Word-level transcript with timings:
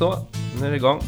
Så, 0.00 0.14
nu 0.60 0.66
är 0.66 0.70
det 0.70 0.76
igång. 0.76 1.00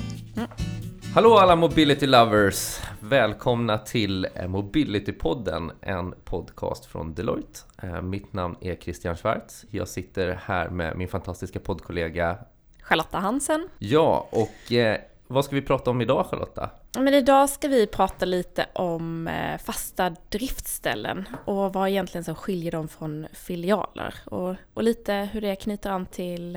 Hallå 1.15 1.37
alla 1.37 1.57
Mobility 1.57 2.07
Lovers! 2.07 2.81
Välkomna 3.01 3.79
till 3.79 4.25
eh, 4.25 4.49
Mobility-podden, 4.49 5.71
en 5.81 6.15
podcast 6.25 6.87
från 6.87 7.15
Deloitte. 7.15 7.61
Eh, 7.83 8.03
Mitt 8.03 8.33
namn 8.33 8.57
är 8.61 8.77
Christian 8.77 9.17
Schwarz. 9.17 9.65
Jag 9.71 9.89
sitter 9.89 10.41
här 10.45 10.69
med 10.69 10.97
min 10.97 11.09
fantastiska 11.09 11.61
poddkollega. 11.61 12.39
Charlotta 12.83 13.19
Hansen. 13.19 13.69
Ja, 13.79 14.29
och 14.31 14.73
eh, 14.73 15.01
vad 15.27 15.45
ska 15.45 15.55
vi 15.55 15.63
prata 15.63 15.91
om 15.91 16.01
idag 16.01 16.27
Charlotta? 16.27 16.71
Men 16.99 17.15
idag 17.15 17.51
ska 17.51 17.69
vi 17.69 17.87
prata 17.87 18.25
lite 18.25 18.67
om 18.73 19.31
fasta 19.65 20.17
driftställen 20.29 21.29
och 21.45 21.73
vad 21.73 21.89
egentligen 21.89 22.25
som 22.25 22.35
skiljer 22.35 22.73
dem 22.73 22.89
från 22.89 23.27
filialer 23.33 24.15
och, 24.27 24.55
och 24.75 24.83
lite 24.83 25.29
hur 25.33 25.41
det 25.41 25.57
knyter 25.57 25.91
an 25.91 26.07
till 26.07 26.57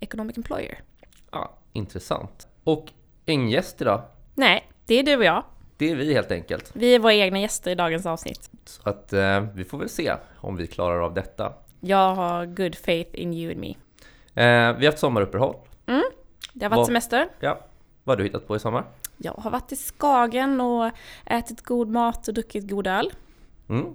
Economic 0.00 0.36
Employer. 0.36 0.78
Ja, 1.30 1.56
intressant. 1.72 2.48
Och 2.64 2.92
ingen 3.26 3.50
gäst 3.50 3.80
idag. 3.82 4.02
Nej, 4.34 4.70
det 4.86 4.94
är 4.98 5.02
du 5.02 5.16
och 5.16 5.24
jag. 5.24 5.44
Det 5.76 5.90
är 5.90 5.96
vi 5.96 6.14
helt 6.14 6.30
enkelt. 6.32 6.70
Vi 6.74 6.94
är 6.94 6.98
våra 6.98 7.14
egna 7.14 7.40
gäster 7.40 7.70
i 7.70 7.74
dagens 7.74 8.06
avsnitt. 8.06 8.50
Så 8.64 8.88
att 8.90 9.12
eh, 9.12 9.40
vi 9.40 9.64
får 9.64 9.78
väl 9.78 9.88
se 9.88 10.12
om 10.36 10.56
vi 10.56 10.66
klarar 10.66 11.00
av 11.00 11.14
detta. 11.14 11.52
Jag 11.80 12.14
har 12.14 12.46
good 12.46 12.74
faith 12.74 13.10
in 13.12 13.34
you 13.34 13.52
and 13.52 13.60
me. 13.60 13.68
Eh, 13.70 14.76
vi 14.78 14.86
har 14.86 14.92
haft 14.92 14.98
sommaruppehåll. 14.98 15.56
Det 16.52 16.64
har 16.64 16.70
varit 16.70 16.76
Vad- 16.76 16.86
semester. 16.86 17.28
Ja, 17.40 17.58
vad 18.04 18.12
har 18.12 18.16
du 18.18 18.24
hittat 18.24 18.46
på 18.46 18.56
i 18.56 18.58
sommar? 18.58 18.84
Jag 19.16 19.32
har 19.32 19.50
varit 19.50 19.72
i 19.72 19.76
Skagen 19.76 20.60
och 20.60 20.90
ätit 21.26 21.62
god 21.62 21.88
mat 21.88 22.28
och 22.28 22.34
druckit 22.34 22.70
god 22.70 22.86
öl. 22.86 23.12
Mm, 23.68 23.86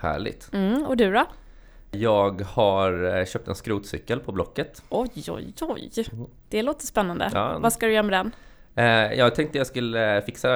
härligt. 0.00 0.50
Mm, 0.52 0.82
och 0.86 0.96
du 0.96 1.12
då? 1.12 1.26
Jag 1.90 2.40
har 2.42 3.18
eh, 3.18 3.24
köpt 3.26 3.48
en 3.48 3.54
skrotcykel 3.54 4.20
på 4.20 4.32
Blocket. 4.32 4.82
Oj, 4.88 5.10
oj, 5.28 5.52
oj. 5.60 5.90
Det 6.48 6.62
låter 6.62 6.86
spännande. 6.86 7.30
Ja. 7.34 7.58
Vad 7.58 7.72
ska 7.72 7.86
du 7.86 7.92
göra 7.92 8.02
med 8.02 8.12
den? 8.12 8.32
Eh, 8.74 9.18
jag 9.18 9.34
tänkte 9.34 9.58
jag 9.58 9.66
skulle 9.66 10.16
eh, 10.16 10.24
fixa 10.24 10.48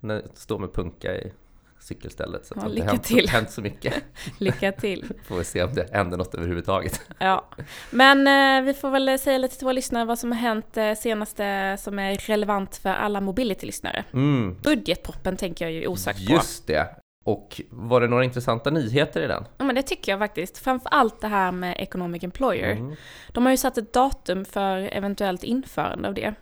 den. 0.00 0.10
Jag 0.10 0.22
står 0.34 0.58
med 0.58 0.72
punka 0.72 1.14
i 1.14 1.32
cykelstället. 1.80 2.46
Så 2.46 2.54
Ja, 2.56 2.60
det 2.60 2.66
har 2.66 2.70
inte 2.70 2.82
hänt, 2.84 3.04
till. 3.04 3.28
hänt 3.30 3.50
så 3.50 3.60
mycket. 3.60 3.94
Lycka 4.38 4.72
till! 4.72 5.04
Får 5.28 5.36
vi 5.38 5.44
se 5.44 5.62
om 5.62 5.74
det 5.74 5.88
händer 5.92 6.16
något 6.18 6.34
överhuvudtaget. 6.34 7.00
Ja, 7.18 7.48
men 7.90 8.26
eh, 8.26 8.64
vi 8.66 8.74
får 8.74 8.90
väl 8.90 9.18
säga 9.18 9.38
lite 9.38 9.56
till 9.56 9.64
våra 9.64 9.72
lyssnare 9.72 10.04
vad 10.04 10.18
som 10.18 10.32
har 10.32 10.38
hänt 10.38 10.76
eh, 10.76 10.94
senaste 10.94 11.76
som 11.80 11.98
är 11.98 12.14
relevant 12.16 12.76
för 12.76 12.90
alla 12.90 13.20
mobility-lyssnare. 13.20 14.04
Mm, 14.12 14.56
Budgetproppen 14.62 15.36
tänker 15.36 15.64
jag 15.64 15.72
ju 15.72 15.86
osökt 15.86 16.26
på. 16.26 16.32
just 16.32 16.66
det. 16.66 16.96
Och 17.24 17.60
var 17.70 18.00
det 18.00 18.06
några 18.06 18.24
intressanta 18.24 18.70
nyheter 18.70 19.22
i 19.22 19.26
den? 19.26 19.44
Ja, 19.58 19.64
men 19.64 19.74
det 19.74 19.82
tycker 19.82 20.12
jag 20.12 20.18
faktiskt. 20.18 20.58
Framför 20.58 20.88
allt 20.88 21.20
det 21.20 21.28
här 21.28 21.52
med 21.52 21.74
Economic 21.78 22.24
Employer. 22.24 22.72
Mm. 22.72 22.94
De 23.32 23.44
har 23.44 23.50
ju 23.50 23.56
satt 23.56 23.78
ett 23.78 23.92
datum 23.92 24.44
för 24.44 24.76
eventuellt 24.92 25.44
införande 25.44 26.08
av 26.08 26.14
det. 26.14 26.34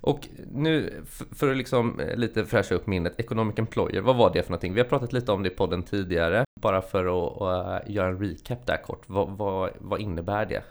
Och 0.00 0.28
nu, 0.52 1.04
för 1.32 1.50
att 1.50 1.56
liksom 1.56 2.00
eh, 2.00 2.16
lite 2.16 2.44
fräscha 2.44 2.74
upp 2.74 2.86
minnet, 2.86 3.20
Economic 3.20 3.58
Employer, 3.58 4.00
vad 4.00 4.16
var 4.16 4.32
det 4.32 4.42
för 4.42 4.50
någonting? 4.50 4.74
Vi 4.74 4.80
har 4.80 4.88
pratat 4.88 5.12
lite 5.12 5.32
om 5.32 5.42
det 5.42 5.48
i 5.48 5.54
podden 5.54 5.82
tidigare, 5.82 6.44
bara 6.60 6.82
för 6.82 7.04
att 7.06 7.42
att, 7.42 7.86
eh, 7.86 7.94
göra 7.94 8.08
en 8.08 8.18
recap 8.18 8.66
där 8.66 8.82
kort. 8.82 9.02
Vad, 9.06 9.28
vad, 9.28 9.70
vad 9.78 10.00
innebär 10.00 10.46
det? 10.46 10.62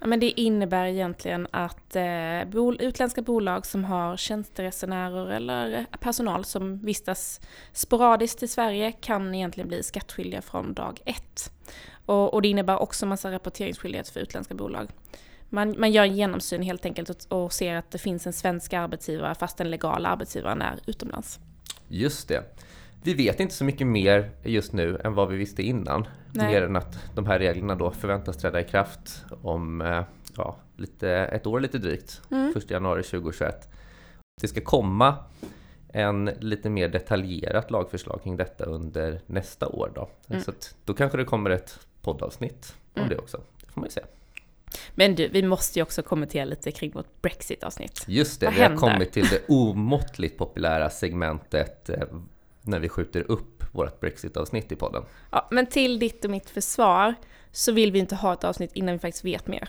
Ja, 0.00 0.06
men 0.06 0.20
det 0.20 0.40
innebär 0.40 0.86
egentligen 0.86 1.46
att 1.50 1.96
eh, 1.96 2.44
bol- 2.46 2.80
utländska 2.80 3.22
bolag 3.22 3.66
som 3.66 3.84
har 3.84 4.16
tjänsteresenärer 4.16 5.30
eller 5.30 5.86
personal 6.00 6.44
som 6.44 6.78
vistas 6.78 7.40
sporadiskt 7.72 8.42
i 8.42 8.48
Sverige 8.48 8.92
kan 8.92 9.34
egentligen 9.34 9.68
bli 9.68 9.82
skattskyldiga 9.82 10.42
från 10.42 10.74
dag 10.74 11.00
ett. 11.04 11.52
Och, 12.06 12.34
och 12.34 12.42
det 12.42 12.48
innebär 12.48 12.78
också 12.78 13.06
massa 13.06 13.32
rapporteringsskyldighet 13.32 14.08
för 14.08 14.20
utländska 14.20 14.54
bolag. 14.54 14.88
Man, 15.48 15.74
man 15.78 15.92
gör 15.92 16.04
en 16.04 16.16
genomsyn 16.16 16.62
helt 16.62 16.84
enkelt 16.84 17.10
och, 17.10 17.44
och 17.44 17.52
ser 17.52 17.74
att 17.74 17.90
det 17.90 17.98
finns 17.98 18.26
en 18.26 18.32
svensk 18.32 18.72
arbetsgivare 18.72 19.34
fast 19.34 19.56
den 19.56 19.70
legala 19.70 20.08
arbetsgivaren 20.08 20.62
är 20.62 20.78
utomlands. 20.86 21.38
Just 21.88 22.28
det. 22.28 22.42
Vi 23.02 23.14
vet 23.14 23.40
inte 23.40 23.54
så 23.54 23.64
mycket 23.64 23.86
mer 23.86 24.30
just 24.44 24.72
nu 24.72 25.00
än 25.04 25.14
vad 25.14 25.28
vi 25.28 25.36
visste 25.36 25.62
innan. 25.62 26.06
Nej. 26.36 26.52
Mer 26.54 26.62
än 26.62 26.76
att 26.76 26.98
de 27.14 27.26
här 27.26 27.38
reglerna 27.38 27.74
då 27.74 27.90
förväntas 27.90 28.36
träda 28.36 28.60
i 28.60 28.64
kraft 28.64 29.24
om 29.42 29.80
eh, 29.80 30.02
ja, 30.36 30.56
lite, 30.76 31.10
ett 31.10 31.46
år 31.46 31.60
lite 31.60 31.78
drygt, 31.78 32.20
Mm. 32.30 32.52
1 32.56 32.70
januari 32.70 33.02
2021. 33.02 33.68
Det 34.42 34.48
ska 34.48 34.60
komma 34.60 35.14
en 35.88 36.24
lite 36.40 36.70
mer 36.70 36.88
detaljerat 36.88 37.70
lagförslag 37.70 38.20
kring 38.22 38.36
detta 38.36 38.64
under 38.64 39.20
nästa 39.26 39.68
år 39.68 39.90
då. 39.94 40.08
Mm. 40.28 40.42
Så 40.42 40.52
då 40.84 40.94
kanske 40.94 41.18
det 41.18 41.24
kommer 41.24 41.50
ett 41.50 41.78
poddavsnitt 42.02 42.76
om 42.94 43.00
Mm. 43.02 43.08
det 43.08 43.18
också. 43.18 43.40
Det 43.60 43.72
får 43.72 43.80
man 43.80 43.86
ju 43.86 43.90
se. 43.92 44.00
Men 44.94 45.14
du, 45.14 45.28
vi 45.28 45.42
måste 45.42 45.78
ju 45.78 45.82
också 45.82 46.02
kommentera 46.02 46.44
lite 46.44 46.70
kring 46.72 46.90
vårt 46.90 47.22
Brexit-avsnitt. 47.22 48.04
Just 48.06 48.40
det, 48.40 48.46
Vad 48.46 48.54
vi 48.54 48.60
har 48.60 48.68
händer? 48.68 48.80
kommit 48.88 49.12
till 49.12 49.26
det 49.26 49.42
omåttligt 49.48 50.38
populära 50.38 50.90
segmentet 50.90 51.88
eh, 51.88 52.02
när 52.62 52.78
vi 52.78 52.88
skjuter 52.88 53.30
upp 53.30 53.55
vårt 53.76 54.00
Brexit-avsnitt 54.00 54.72
i 54.72 54.76
podden. 54.76 55.02
Ja, 55.30 55.48
men 55.50 55.66
till 55.66 55.98
ditt 55.98 56.24
och 56.24 56.30
mitt 56.30 56.50
försvar 56.50 57.14
så 57.52 57.72
vill 57.72 57.92
vi 57.92 57.98
inte 57.98 58.14
ha 58.14 58.32
ett 58.32 58.44
avsnitt 58.44 58.70
innan 58.72 58.94
vi 58.94 58.98
faktiskt 58.98 59.24
vet 59.24 59.46
mer. 59.46 59.68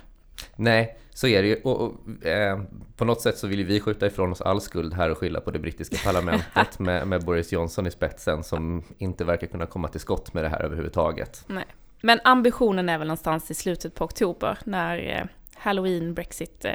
Nej, 0.55 0.97
så 1.09 1.27
är 1.27 1.41
det 1.41 1.47
ju. 1.47 1.55
Och, 1.63 1.81
och, 1.81 2.25
eh, 2.25 2.61
på 2.97 3.05
något 3.05 3.21
sätt 3.21 3.37
så 3.37 3.47
vill 3.47 3.65
vi 3.65 3.79
skjuta 3.79 4.07
ifrån 4.07 4.31
oss 4.31 4.41
all 4.41 4.61
skuld 4.61 4.93
här 4.93 5.09
och 5.09 5.17
skylla 5.17 5.41
på 5.41 5.51
det 5.51 5.59
brittiska 5.59 5.97
parlamentet 6.05 6.79
med, 6.79 7.07
med 7.07 7.25
Boris 7.25 7.51
Johnson 7.51 7.87
i 7.87 7.91
spetsen 7.91 8.43
som 8.43 8.83
inte 8.97 9.23
verkar 9.23 9.47
kunna 9.47 9.65
komma 9.65 9.87
till 9.87 9.99
skott 10.01 10.33
med 10.33 10.43
det 10.43 10.49
här 10.49 10.61
överhuvudtaget. 10.61 11.43
Nej. 11.47 11.65
Men 12.01 12.19
ambitionen 12.23 12.89
är 12.89 12.97
väl 12.97 13.07
någonstans 13.07 13.51
i 13.51 13.53
slutet 13.53 13.95
på 13.95 14.05
oktober 14.05 14.57
när 14.65 15.17
eh, 15.17 15.25
Halloween, 15.55 16.13
Brexit 16.13 16.65
eh, 16.65 16.71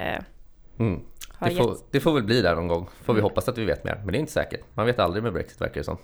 Mm. 0.78 1.00
har 1.32 1.48
Det, 1.48 1.54
får, 1.56 1.76
det 1.90 2.00
får 2.00 2.12
väl 2.14 2.22
bli 2.22 2.42
där 2.42 2.54
någon 2.54 2.68
gång. 2.68 2.88
Får 3.04 3.12
vi 3.14 3.18
Mm. 3.20 3.30
hoppas 3.30 3.48
att 3.48 3.58
vi 3.58 3.64
vet 3.64 3.84
mer. 3.84 3.94
Men 4.04 4.12
det 4.12 4.18
är 4.18 4.20
inte 4.20 4.32
säkert. 4.32 4.60
Man 4.74 4.86
vet 4.86 4.98
aldrig 4.98 5.22
med 5.22 5.32
Brexit 5.32 5.60
verkar 5.60 5.74
det 5.74 5.84
som. 5.84 5.96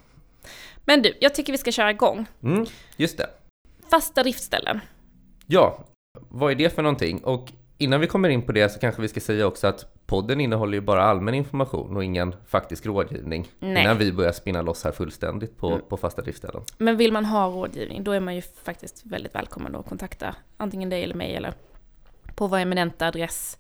Men 0.85 1.03
du, 1.03 1.13
jag 1.21 1.35
tycker 1.35 1.53
vi 1.53 1.59
ska 1.59 1.73
köra 1.73 1.91
igång. 1.91 2.27
Mm, 2.43 2.67
just 2.97 3.19
det. 3.19 3.31
Fasta 3.91 4.23
driftställen. 4.23 4.81
Ja, 5.47 5.85
vad 6.29 6.51
är 6.51 6.55
det 6.55 6.75
för 6.75 6.83
någonting? 6.83 7.25
Och 7.25 7.53
innan 7.79 8.01
vi 8.01 8.07
kommer 8.07 8.29
in 8.29 8.43
på 8.43 8.53
det 8.53 8.69
så 8.69 8.79
kanske 8.79 9.03
vi 9.03 9.09
ska 9.09 9.21
säga 9.21 9.47
också 9.47 9.67
att 9.67 10.07
podden 10.07 10.41
innehåller 10.41 10.75
ju 10.75 10.81
bara 10.81 11.03
allmän 11.03 11.35
information 11.35 11.97
och 11.97 12.05
ingen 12.05 12.35
faktisk 12.47 12.87
rådgivning. 12.87 13.49
Nej. 13.59 13.83
Innan 13.83 13.99
vi 13.99 14.13
börjar 14.13 14.33
spinna 14.33 14.63
loss 14.63 14.85
här 14.85 14.93
fullständigt 14.93 15.57
på, 15.59 15.69
Mm. 15.69 15.81
på 15.89 15.97
fasta 15.97 16.23
driftställen. 16.23 16.63
Men 16.79 16.97
vill 16.97 17.13
man 17.13 17.25
ha 17.25 17.47
rådgivning, 17.49 18.05
då 18.05 18.13
är 18.13 18.21
man 18.21 18.35
ju 18.37 18.43
faktiskt 18.63 19.07
väldigt 19.07 19.35
välkommen 19.35 19.77
att 19.77 19.87
kontakta 19.89 20.35
antingen 20.57 20.91
dig 20.91 21.03
eller 21.05 21.15
mig 21.15 21.37
eller 21.37 21.53
på 22.35 22.47
vår 22.47 22.59
eminenta 22.59 23.07
adress 23.07 23.59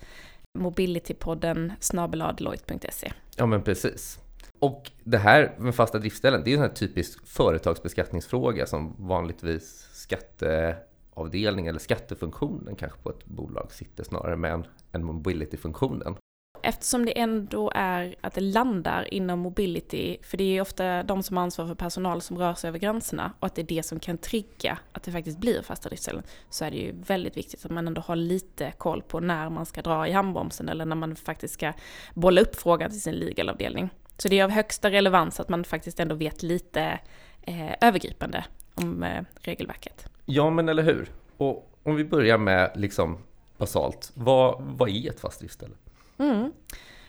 mobilitypodden 0.59 1.73
snabeladdeloitte.se. 1.81 3.13
Ja 3.37 3.47
men 3.47 3.63
precis. 3.63 4.19
Och 4.61 4.91
det 5.05 5.19
här 5.19 5.55
med 5.59 5.75
fasta 5.75 5.99
driftställen, 5.99 6.43
det 6.45 6.51
är 6.51 6.53
en 6.53 6.59
sån 6.59 6.69
här 6.69 6.75
typisk 6.75 7.27
företagsbeskattningsfråga 7.27 8.67
som 8.67 8.95
vanligtvis 8.99 9.89
skatteavdelningen 9.93 11.71
eller 11.71 11.81
skattefunktionen 11.81 12.77
kanske 12.77 12.99
på 13.03 13.11
ett 13.11 13.27
bolag 13.27 13.73
sitter 13.73 14.05
snarare 14.05 14.37
med 14.37 14.53
än, 14.53 14.67
än 14.93 15.05
mobility-funktionen. 15.05 16.17
Eftersom 16.63 17.07
det 17.07 17.19
ändå 17.19 17.73
är 17.75 18.17
att 18.21 18.35
det 18.35 18.41
landar 18.41 19.15
inom 19.15 19.39
mobility, 19.39 20.17
för 20.23 20.37
det 20.37 20.45
är 20.45 20.49
ju 20.49 20.61
ofta 20.61 21.03
de 21.03 21.23
som 21.23 21.37
har 21.37 21.45
ansvar 21.45 21.67
för 21.67 21.75
personal 21.75 22.23
som 22.23 22.39
rör 22.39 22.55
sig 22.55 22.69
över 22.69 22.79
gränserna 22.79 23.33
och 23.41 23.47
att 23.47 23.55
det 23.55 23.63
är 23.63 23.67
det 23.67 23.83
som 23.83 24.01
kan 24.01 24.19
trigga 24.19 24.79
att 24.93 25.03
det 25.03 25.13
faktiskt 25.13 25.39
blir 25.39 25.63
fasta 25.63 25.89
driftställen, 25.89 26.23
så 26.51 26.65
är 26.65 26.71
det 26.71 26.77
ju 26.77 26.93
väldigt 27.07 27.37
viktigt 27.37 27.65
att 27.65 27.71
man 27.71 27.89
ändå 27.89 28.01
har 28.01 28.17
lite 28.17 28.73
koll 28.79 29.03
på 29.03 29.21
när 29.21 29.51
man 29.51 29.67
ska 29.67 29.83
dra 29.83 30.09
i 30.09 30.13
handbromsen 30.13 30.69
eller 30.69 30.85
när 30.85 30.97
man 30.97 31.17
faktiskt 31.17 31.55
ska 31.55 31.73
bolla 32.15 32.41
upp 32.41 32.57
frågan 32.57 32.91
till 32.91 33.03
sin 33.03 33.15
legalavdelning. 33.15 33.91
Så 34.19 34.29
det 34.29 34.39
är 34.39 34.45
av 34.45 34.51
högsta 34.51 34.91
relevans 34.91 35.41
att 35.41 35.49
man 35.49 35.65
faktiskt 35.65 36.01
ändå 36.01 36.15
vet 36.15 36.43
lite 36.43 36.99
eh, 37.43 37.73
övergripande 37.81 38.45
om 38.75 39.03
eh, 39.03 39.25
regelverket. 39.41 40.07
Ja 40.25 40.51
men 40.51 40.69
eller 40.69 40.83
hur? 40.83 41.11
Och 41.37 41.73
om 41.83 41.97
vi 41.97 42.05
börjar 42.05 42.39
med 42.39 42.71
liksom 42.75 43.19
basalt, 43.59 44.11
vad, 44.15 44.63
vad 44.63 44.89
är 44.89 45.11
ett 45.11 45.21
fast 45.21 45.41
driftställe? 45.41 45.75
Mm. 46.19 46.53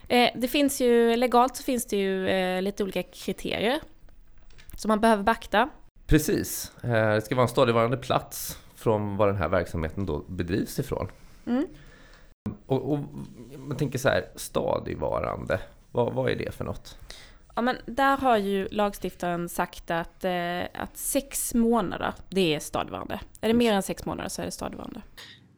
Eh, 0.07 0.29
det 0.35 0.47
finns 0.47 0.81
ju, 0.81 1.15
legalt 1.15 1.55
så 1.55 1.63
finns 1.63 1.85
det 1.85 1.97
ju 1.97 2.27
eh, 2.27 2.61
lite 2.61 2.83
olika 2.83 3.03
kriterier 3.03 3.79
som 4.75 4.89
man 4.89 4.99
behöver 4.99 5.23
beakta. 5.23 5.69
Precis, 6.05 6.71
Eh, 6.83 7.13
det 7.13 7.21
ska 7.21 7.35
vara 7.35 7.43
en 7.43 7.49
stadigvarande 7.49 7.97
plats 7.97 8.57
från 8.75 9.17
var 9.17 9.27
den 9.27 9.37
här 9.37 9.49
verksamheten 9.49 10.05
då 10.05 10.23
bedrivs 10.27 10.79
ifrån. 10.79 11.07
Mm. 11.45 11.67
Och, 12.65 12.91
och 12.91 12.99
man 13.57 13.77
tänker 13.77 13.99
så 13.99 14.09
här, 14.09 14.25
stadigvarande, 14.35 15.59
vad, 15.91 16.13
vad 16.13 16.31
är 16.31 16.35
det 16.35 16.51
för 16.51 16.65
något? 16.65 16.97
Ja, 17.55 17.61
men 17.61 17.75
där 17.85 18.17
har 18.17 18.37
ju 18.37 18.67
lagstiftaren 18.71 19.49
sagt 19.49 19.91
att, 19.91 20.25
eh, 20.25 20.61
att 20.73 20.97
sex 20.97 21.53
månader, 21.53 22.13
det 22.29 22.55
är 22.55 22.59
stadigvarande. 22.59 23.19
Är 23.41 23.47
det 23.47 23.53
mer 23.53 23.73
än 23.73 23.83
sex 23.83 24.05
månader 24.05 24.29
så 24.29 24.41
är 24.41 24.45
det 24.45 24.51
stadigvarande. 24.51 25.01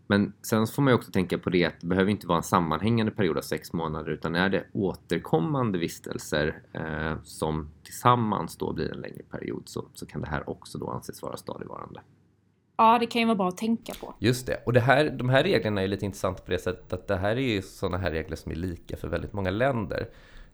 Men 0.07 0.33
sen 0.41 0.67
får 0.67 0.81
man 0.81 0.91
ju 0.91 0.95
också 0.95 1.11
tänka 1.11 1.37
på 1.37 1.49
det 1.49 1.65
att 1.65 1.81
det 1.81 1.87
behöver 1.87 2.11
inte 2.11 2.27
vara 2.27 2.37
en 2.37 2.43
sammanhängande 2.43 3.11
period 3.11 3.37
av 3.37 3.41
sex 3.41 3.73
månader 3.73 4.11
utan 4.11 4.35
är 4.35 4.49
det 4.49 4.63
återkommande 4.73 5.79
vistelser 5.79 6.61
eh, 6.73 7.23
som 7.23 7.69
tillsammans 7.83 8.57
då 8.57 8.73
blir 8.73 8.91
en 8.91 9.01
längre 9.01 9.23
period 9.23 9.63
så, 9.65 9.85
så 9.93 10.05
kan 10.05 10.21
det 10.21 10.27
här 10.27 10.49
också 10.49 10.77
då 10.77 10.89
anses 10.89 11.21
vara 11.21 11.37
stadigvarande. 11.37 12.01
Ja, 12.81 12.97
det 12.99 13.05
kan 13.05 13.21
ju 13.21 13.25
vara 13.25 13.35
bra 13.35 13.47
att 13.47 13.57
tänka 13.57 13.93
på. 13.93 14.13
Just 14.19 14.47
det. 14.47 14.61
Och 14.65 14.73
det 14.73 14.79
här, 14.79 15.09
de 15.09 15.29
här 15.29 15.43
reglerna 15.43 15.81
är 15.81 15.87
lite 15.87 16.05
intressanta 16.05 16.43
på 16.43 16.51
det 16.51 16.59
sättet 16.59 16.93
att 16.93 17.07
det 17.07 17.15
här 17.15 17.35
är 17.35 17.41
ju 17.41 17.61
sådana 17.61 17.97
här 17.97 18.11
regler 18.11 18.35
som 18.35 18.51
är 18.51 18.55
lika 18.55 18.97
för 18.97 19.07
väldigt 19.07 19.33
många 19.33 19.51
länder. 19.51 20.09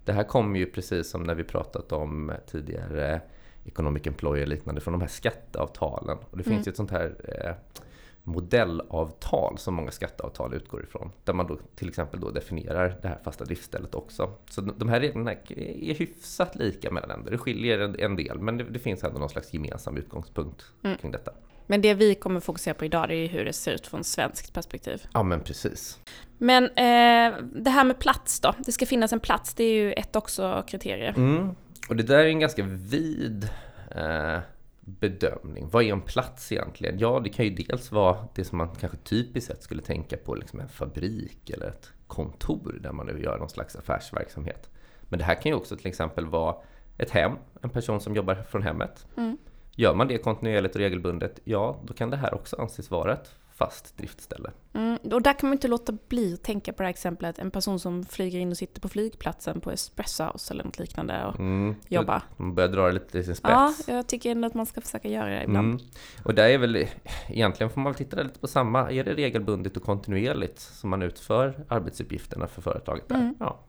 Det 0.06 0.13
här 0.13 0.24
kommer 0.24 0.59
ju 0.59 0.65
precis 0.65 1.09
som 1.09 1.24
när 1.24 1.35
vi 1.35 1.44
pratat 1.44 1.91
om 1.91 2.31
tidigare 2.51 3.21
Economic 3.65 4.07
Employer 4.07 4.41
och 4.41 4.47
liknande 4.47 4.81
från 4.81 4.91
de 4.91 5.01
här 5.01 5.07
skatteavtalen. 5.07 6.18
Och 6.31 6.38
det 6.38 6.44
finns 6.44 6.56
mm. 6.56 6.63
ju 6.65 6.69
ett 6.69 6.77
sånt 6.77 6.91
här 6.91 7.15
eh, 7.24 7.81
modellavtal 8.24 9.57
som 9.57 9.73
många 9.75 9.91
skatteavtal 9.91 10.53
utgår 10.53 10.83
ifrån. 10.83 11.12
Där 11.23 11.33
man 11.33 11.47
då 11.47 11.57
till 11.75 11.89
exempel 11.89 12.19
då 12.19 12.31
definierar 12.31 13.00
det 13.01 13.07
här 13.07 13.19
fasta 13.23 13.45
driftstället 13.45 13.95
också. 13.95 14.33
Så 14.50 14.62
de 14.62 14.89
här 14.89 15.00
reglerna 15.00 15.31
är 15.31 15.94
hyfsat 15.94 16.56
lika 16.56 16.91
mellan 16.91 17.09
länder. 17.09 17.31
Det 17.31 17.38
skiljer 17.38 17.80
en 18.00 18.15
del 18.15 18.39
men 18.39 18.57
det, 18.57 18.63
det 18.63 18.80
finns 18.80 19.03
ändå 19.03 19.19
någon 19.19 19.30
slags 19.30 19.53
gemensam 19.53 19.97
utgångspunkt 19.97 20.65
mm. 20.83 20.97
kring 20.97 21.12
detta. 21.12 21.31
Men 21.67 21.81
det 21.81 21.93
vi 21.93 22.15
kommer 22.15 22.39
fokusera 22.39 22.73
på 22.73 22.85
idag 22.85 23.11
är 23.11 23.27
hur 23.27 23.45
det 23.45 23.53
ser 23.53 23.71
ut 23.71 23.87
från 23.87 24.03
svenskt 24.03 24.53
perspektiv. 24.53 25.07
Ja 25.13 25.23
men 25.23 25.41
precis. 25.41 25.99
Men 26.37 26.63
eh, 26.63 27.37
det 27.53 27.69
här 27.69 27.83
med 27.83 27.99
plats 27.99 28.39
då, 28.39 28.53
det 28.65 28.71
ska 28.71 28.85
finnas 28.85 29.13
en 29.13 29.19
plats, 29.19 29.53
det 29.53 29.63
är 29.63 29.73
ju 29.73 29.93
ett 29.93 30.15
också 30.15 30.63
kriterie. 30.67 31.09
Mm. 31.09 31.55
Och 31.89 31.95
det 31.95 32.03
där 32.03 32.19
är 32.19 32.25
en 32.25 32.39
ganska 32.39 32.63
vid 32.63 33.49
eh, 33.95 34.39
bedömning. 34.79 35.69
Vad 35.71 35.83
är 35.83 35.91
en 35.91 36.01
plats 36.01 36.51
egentligen? 36.51 36.99
Ja, 36.99 37.19
det 37.23 37.29
kan 37.29 37.45
ju 37.45 37.51
dels 37.51 37.91
vara 37.91 38.27
det 38.35 38.45
som 38.45 38.57
man 38.57 38.75
kanske 38.75 38.97
typiskt 38.97 39.51
sett 39.51 39.63
skulle 39.63 39.81
tänka 39.81 40.17
på, 40.17 40.35
liksom 40.35 40.59
en 40.59 40.69
fabrik 40.69 41.49
eller 41.49 41.67
ett 41.67 41.91
kontor 42.07 42.79
där 42.81 42.91
man 42.91 43.05
nu 43.05 43.21
gör 43.21 43.37
någon 43.37 43.49
slags 43.49 43.75
affärsverksamhet. 43.75 44.69
Men 45.01 45.19
det 45.19 45.25
här 45.25 45.41
kan 45.41 45.51
ju 45.51 45.55
också 45.55 45.77
till 45.77 45.87
exempel 45.87 46.25
vara 46.25 46.55
ett 46.97 47.09
hem, 47.09 47.31
en 47.61 47.69
person 47.69 48.01
som 48.01 48.15
jobbar 48.15 48.35
från 48.35 48.63
hemmet. 48.63 49.05
Mm. 49.17 49.37
Gör 49.79 49.94
man 49.94 50.07
det 50.07 50.18
kontinuerligt 50.18 50.75
och 50.75 50.81
regelbundet, 50.81 51.39
ja, 51.44 51.79
då 51.83 51.94
kan 51.94 52.09
det 52.09 52.18
här 52.18 52.33
också 52.33 52.56
anses 52.56 52.91
vara 52.91 53.13
ett 53.13 53.31
fast 53.53 53.97
driftställe. 53.97 54.51
Mm, 54.74 54.97
och 55.12 55.21
där 55.21 55.33
kan 55.33 55.50
man 55.50 55.53
inte 55.53 55.68
låta 55.68 55.97
bli 56.07 56.33
att 56.33 56.44
tänka 56.44 56.74
på 56.74 56.83
det 56.83 56.85
här 56.85 56.89
exemplet, 56.89 57.39
en 57.39 57.51
person 57.51 57.79
som 57.79 58.03
flyger 58.03 58.39
in 58.39 58.51
och 58.51 58.57
sitter 58.57 58.81
på 58.81 58.89
flygplatsen 58.89 59.62
på 59.62 59.71
Espresso 59.71 60.24
House 60.24 60.53
eller 60.53 60.63
något 60.63 60.79
liknande 60.79 61.25
och 61.25 61.39
mm, 61.39 61.75
jobbar. 61.88 62.21
Man 62.38 62.56
börjar 62.56 62.69
dra 62.69 62.88
det 62.88 62.91
lite 62.91 63.12
till 63.12 63.25
sin 63.25 63.35
spets. 63.35 63.88
Ja, 63.88 63.94
jag 63.94 64.07
tycker 64.07 64.31
ändå 64.31 64.47
att 64.47 64.53
man 64.53 64.65
ska 64.65 64.81
försöka 64.81 65.07
göra 65.07 65.29
det 65.29 65.44
ibland. 65.44 65.68
Mm. 65.68 65.85
Och 66.23 66.33
där 66.33 66.50
är 66.50 66.57
väl, 66.57 66.88
egentligen 67.27 67.69
får 67.69 67.81
man 67.81 67.91
väl 67.91 67.97
titta 67.97 68.23
lite 68.23 68.39
på 68.39 68.47
samma, 68.47 68.91
är 68.91 69.03
det 69.03 69.13
regelbundet 69.13 69.77
och 69.77 69.83
kontinuerligt 69.83 70.59
som 70.59 70.89
man 70.89 71.01
utför 71.01 71.65
arbetsuppgifterna 71.68 72.47
för 72.47 72.62
företaget 72.62 73.07
där? 73.07 73.15
Mm. 73.15 73.35
Ja, 73.39 73.59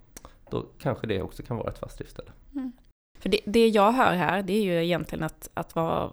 då 0.50 0.66
kanske 0.78 1.06
det 1.06 1.22
också 1.22 1.42
kan 1.42 1.56
vara 1.56 1.70
ett 1.70 1.78
fast 1.78 1.98
driftställe. 1.98 2.30
För 3.20 3.28
det, 3.28 3.40
det, 3.44 3.68
jag 3.68 3.92
hör 3.92 4.14
här, 4.14 4.42
det 4.42 4.52
är 4.52 4.62
ju 4.62 4.84
egentligen 4.84 5.24
att, 5.24 5.50
att 5.54 5.74
vad, 5.74 6.10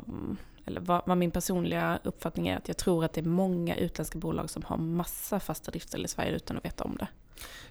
eller 0.65 0.81
vad, 0.81 1.01
vad, 1.05 1.17
min 1.17 1.31
personliga 1.31 1.99
uppfattning 2.03 2.47
är, 2.47 2.57
att 2.57 2.67
jag 2.67 2.77
tror 2.77 3.05
att 3.05 3.13
det 3.13 3.21
är 3.21 3.25
många 3.25 3.75
utländska 3.75 4.19
bolag 4.19 4.49
som 4.49 4.63
har 4.63 4.77
massa 4.77 5.39
fasta 5.39 5.71
driftställen 5.71 6.05
i 6.05 6.07
Sverige 6.07 6.35
utan 6.35 6.57
att 6.57 6.65
veta 6.65 6.83
om 6.83 6.95
det. 6.99 7.07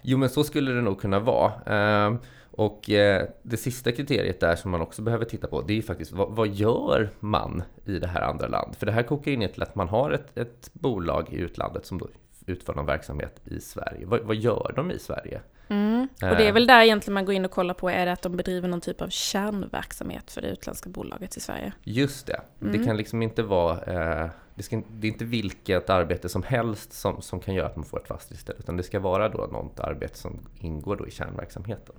Jo, 0.01 0.17
men 0.17 0.29
så 0.29 0.43
skulle 0.43 0.71
det 0.71 0.81
nog 0.81 1.01
kunna 1.01 1.19
vara. 1.19 1.53
Ehm, 1.65 2.17
och 2.51 2.89
eh, 2.89 3.27
det 3.43 3.57
sista 3.57 3.91
kriteriet 3.91 4.39
där 4.39 4.55
som 4.55 4.71
man 4.71 4.81
också 4.81 5.01
behöver 5.01 5.25
titta 5.25 5.47
på, 5.47 5.61
det 5.61 5.73
är 5.73 5.75
ju 5.75 5.81
faktiskt 5.81 6.11
vad, 6.11 6.31
vad 6.31 6.47
gör 6.47 7.09
man 7.19 7.63
i 7.85 7.99
det 7.99 8.07
här 8.07 8.21
andra 8.21 8.47
landet? 8.47 8.77
För 8.77 8.85
det 8.85 8.91
här 8.91 9.03
kokar 9.03 9.31
in 9.31 9.49
till 9.53 9.63
att 9.63 9.75
man 9.75 9.89
har 9.89 10.11
ett, 10.11 10.37
ett 10.37 10.69
bolag 10.73 11.33
i 11.33 11.35
utlandet 11.35 11.85
som 11.85 11.97
då 11.97 12.07
utför 12.45 12.73
någon 12.73 12.85
verksamhet 12.85 13.41
i 13.45 13.59
Sverige. 13.59 14.05
Vad, 14.05 14.21
vad 14.21 14.35
gör 14.35 14.73
de 14.75 14.91
i 14.91 14.99
Sverige? 14.99 15.41
Mm. 15.67 16.07
Och 16.13 16.37
det 16.37 16.47
är 16.47 16.51
väl 16.51 16.67
där 16.67 16.81
egentligen 16.81 17.13
man 17.13 17.25
går 17.25 17.35
in 17.35 17.45
och 17.45 17.51
kollar 17.51 17.73
på, 17.73 17.89
är 17.89 18.05
det 18.05 18.11
att 18.11 18.21
de 18.21 18.37
bedriver 18.37 18.67
någon 18.67 18.81
typ 18.81 19.01
av 19.01 19.09
kärnverksamhet 19.09 20.31
för 20.31 20.41
det 20.41 20.47
utländska 20.47 20.89
bolaget 20.89 21.37
i 21.37 21.39
Sverige? 21.39 21.73
Just 21.83 22.27
det. 22.27 22.41
Mm. 22.61 22.77
Det 22.77 22.85
kan 22.85 22.97
liksom 22.97 23.21
inte 23.21 23.43
vara, 23.43 23.81
eh, 24.23 24.29
det, 24.55 24.63
ska, 24.63 24.81
det, 24.89 25.07
är 25.07 25.11
inte 25.11 25.25
vilket 25.25 25.89
arbete 25.89 26.29
som 26.29 26.43
helst 26.43 26.93
som, 26.93 27.21
som 27.21 27.39
kan 27.39 27.55
göra 27.55 27.67
att 27.67 27.75
man 27.75 27.85
får 27.85 27.99
ett 27.99 28.07
fast 28.07 28.31
istället, 28.31 28.59
utan 28.59 28.77
det 28.77 28.83
ska 28.83 28.99
vara 28.99 29.29
då 29.29 29.37
något 29.37 29.79
arbete 29.79 30.17
som 30.17 30.39
ingår 30.59 30.95
då 30.95 31.07
i 31.07 31.11
kärnverksamheten. 31.11 31.95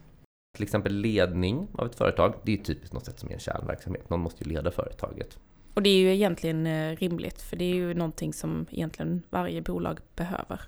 Till 0.57 0.63
exempel 0.63 0.95
ledning 0.95 1.69
av 1.73 1.87
ett 1.87 1.95
företag, 1.95 2.35
det 2.43 2.53
är 2.53 2.57
typiskt 2.57 2.95
något 2.95 3.05
sätt 3.05 3.19
som 3.19 3.29
är 3.29 3.35
en 3.35 3.41
kärnverksamhet. 3.41 4.11
Någon 4.11 4.21
måste 4.21 4.45
ju 4.45 4.51
leda 4.51 4.71
företaget. 4.71 5.39
Och 5.77 5.83
det 5.83 5.91
är 5.91 5.99
ju 5.99 6.15
egentligen 6.15 6.67
eh, 6.67 6.97
rimligt, 6.97 7.43
för 7.43 7.57
det 7.57 7.65
är 7.65 7.75
ju 7.75 7.95
någonting 7.95 8.33
som 8.33 8.67
egentligen 8.71 9.23
varje 9.31 9.63
bolag 9.63 9.99
behöver. 10.17 10.61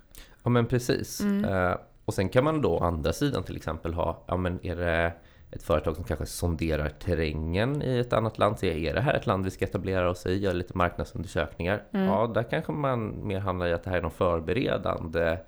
Ja 0.43 0.51
men 0.51 0.67
precis. 0.67 1.21
Mm. 1.21 1.45
Eh, 1.45 1.77
och 2.05 2.15
sen 2.15 2.29
kan 2.29 2.45
man 2.45 2.63
då 2.63 2.71
å 2.71 2.85
andra 2.85 3.13
sidan 3.13 3.43
till 3.43 3.57
exempel 3.57 3.95
ha, 3.95 4.25
ja 4.27 4.37
men 4.37 4.67
är 4.67 4.77
det 4.77 5.13
ett 5.51 5.63
företag 5.63 5.97
som 5.97 6.05
kanske 6.05 6.27
sonderar 6.27 6.89
terrängen 6.89 7.83
i 7.83 7.99
ett 7.99 8.13
annat 8.13 8.39
land, 8.39 8.59
ser 8.59 8.77
är 8.77 8.95
det 8.95 9.01
här 9.01 9.15
ett 9.15 9.27
land 9.27 9.45
vi 9.45 9.51
ska 9.51 9.65
etablera 9.65 10.11
oss 10.11 10.27
i, 10.27 10.39
göra 10.39 10.55
lite 10.55 10.79
marknadsundersökningar? 10.79 11.85
Mm. 11.93 12.07
Ja, 12.07 12.31
där 12.35 12.43
kanske 12.43 12.73
man 12.73 13.27
mer 13.27 13.41
handlar 13.41 13.67
i 13.67 13.73
att 13.73 13.85
det 13.85 13.91
här 13.91 13.97
är 13.97 14.03
någon 14.03 14.11
förberedande 14.11 15.39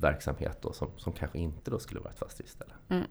verksamhet 0.00 0.58
då, 0.62 0.72
som, 0.72 0.88
som 0.96 1.12
kanske 1.12 1.38
inte 1.38 1.70
då 1.70 1.78
skulle 1.78 2.00
vara 2.00 2.10
ett 2.10 2.18
fastighetsställe. 2.18 2.72
Mm. 2.88 3.04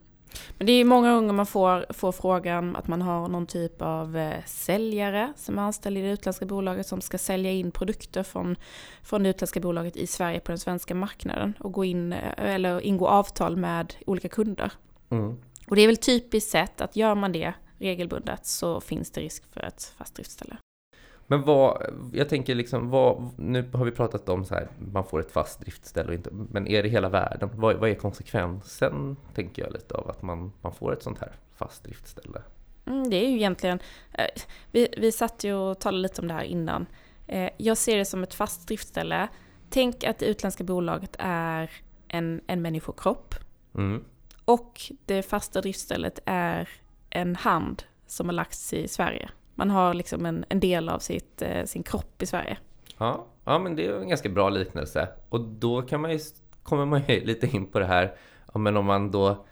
Men 0.57 0.67
det 0.67 0.73
är 0.73 0.85
många 0.85 1.13
gånger 1.13 1.33
man 1.33 1.45
får, 1.45 1.93
får 1.93 2.11
frågan 2.11 2.75
att 2.75 2.87
man 2.87 3.01
har 3.01 3.27
någon 3.27 3.47
typ 3.47 3.81
av 3.81 4.17
eh, 4.17 4.43
säljare 4.45 5.33
som 5.35 5.59
är 5.59 5.61
anställd 5.61 5.97
i 5.97 6.01
det 6.01 6.11
utländska 6.11 6.45
bolaget 6.45 6.87
som 6.87 7.01
ska 7.01 7.17
sälja 7.17 7.51
in 7.51 7.71
produkter 7.71 8.23
från, 8.23 8.55
från 9.03 9.23
det 9.23 9.29
utländska 9.29 9.59
bolaget 9.59 9.97
i 9.97 10.07
Sverige 10.07 10.39
på 10.39 10.51
den 10.51 10.59
svenska 10.59 10.95
marknaden 10.95 11.53
och 11.59 11.71
gå 11.71 11.85
in 11.85 12.13
eh, 12.13 12.31
eller 12.37 12.81
ingå 12.81 13.07
avtal 13.07 13.57
med 13.57 13.93
olika 14.05 14.29
kunder. 14.29 14.71
Mm. 15.09 15.37
Och 15.67 15.75
det 15.75 15.81
är 15.81 15.87
väl 15.87 15.97
typiskt 15.97 16.51
sett 16.51 16.81
att 16.81 16.95
gör 16.95 17.15
man 17.15 17.31
det 17.31 17.53
regelbundet 17.77 18.45
så 18.45 18.81
finns 18.81 19.11
det 19.11 19.21
risk 19.21 19.43
för 19.53 19.61
ett 19.61 19.93
fast 19.97 20.15
driftställe. 20.15 20.57
Men 21.27 21.41
vad, 21.41 21.85
jag 22.13 22.29
tänker 22.29 22.55
liksom, 22.55 22.89
vad, 22.89 23.29
nu 23.37 23.69
har 23.73 23.85
vi 23.85 23.91
pratat 23.91 24.29
om 24.29 24.45
så 24.45 24.55
här, 24.55 24.67
man 24.79 25.03
får 25.03 25.19
ett 25.19 25.31
fast 25.31 25.59
driftställe 25.59 26.07
och 26.07 26.13
inte, 26.13 26.29
men 26.31 26.67
är 26.67 26.83
det 26.83 26.89
hela 26.89 27.09
världen? 27.09 27.49
Vad, 27.53 27.75
vad 27.75 27.89
är 27.89 27.95
konsekvensen, 27.95 29.17
tänker 29.35 29.63
jag 29.63 29.73
lite, 29.73 29.95
av 29.95 30.09
att 30.09 30.21
man, 30.21 30.51
man 30.61 30.73
får 30.73 30.93
ett 30.93 31.03
sånt 31.03 31.19
här 31.19 31.31
fast 31.55 31.83
driftställe? 31.83 32.41
Mm, 32.85 33.09
det 33.09 33.25
är 33.25 33.29
ju 33.29 33.35
egentligen, 33.35 33.79
eh, 34.13 34.41
vi, 34.71 34.87
vi 34.97 35.11
satt 35.11 35.43
ju 35.43 35.53
och 35.53 35.79
talade 35.79 36.01
lite 36.01 36.21
om 36.21 36.27
det 36.27 36.33
här 36.33 36.43
innan. 36.43 36.85
Eh, 37.27 37.49
jag 37.57 37.77
ser 37.77 37.97
det 37.97 38.05
som 38.05 38.23
ett 38.23 38.33
fast 38.33 38.67
driftställe. 38.67 39.27
Tänk 39.69 40.03
att 40.03 40.17
det 40.17 40.25
utländska 40.25 40.63
bolaget 40.63 41.15
är 41.19 41.71
en, 42.07 42.41
en 42.47 42.61
människokropp. 42.61 43.35
Mm. 43.75 44.03
Och 44.45 44.91
det 45.05 45.23
fasta 45.23 45.61
driftstället 45.61 46.19
är 46.25 46.69
en 47.09 47.35
hand 47.35 47.83
som 48.07 48.27
har 48.27 48.33
lagts 48.33 48.73
i 48.73 48.87
Sverige. 48.87 49.29
Man 49.57 49.69
har 49.69 49.93
liksom 49.93 50.25
en, 50.25 50.45
en 50.49 50.59
del 50.59 50.89
av 50.89 50.99
sitt, 50.99 51.41
eh, 51.41 51.65
sin 51.65 51.83
kropp 51.83 52.21
i 52.21 52.25
Sverige. 52.25 52.57
Ja, 52.97 53.25
ja, 53.45 53.59
men 53.59 53.75
det 53.75 53.85
är 53.85 54.01
en 54.01 54.09
ganska 54.09 54.29
bra 54.29 54.49
liknelse. 54.49 55.09
Och 55.29 55.41
då 55.41 55.81
kan 55.81 56.01
man 56.01 56.11
ju, 56.11 56.19
kommer 56.63 56.85
man 56.85 57.01
ju 57.07 57.19
lite 57.25 57.47
in 57.47 57.65
på 57.65 57.79
det 57.79 57.85
här, 57.85 58.15
ja, 58.53 58.59
men 58.59 58.77
om 58.77 58.85
man 58.85 59.11
då 59.11 59.45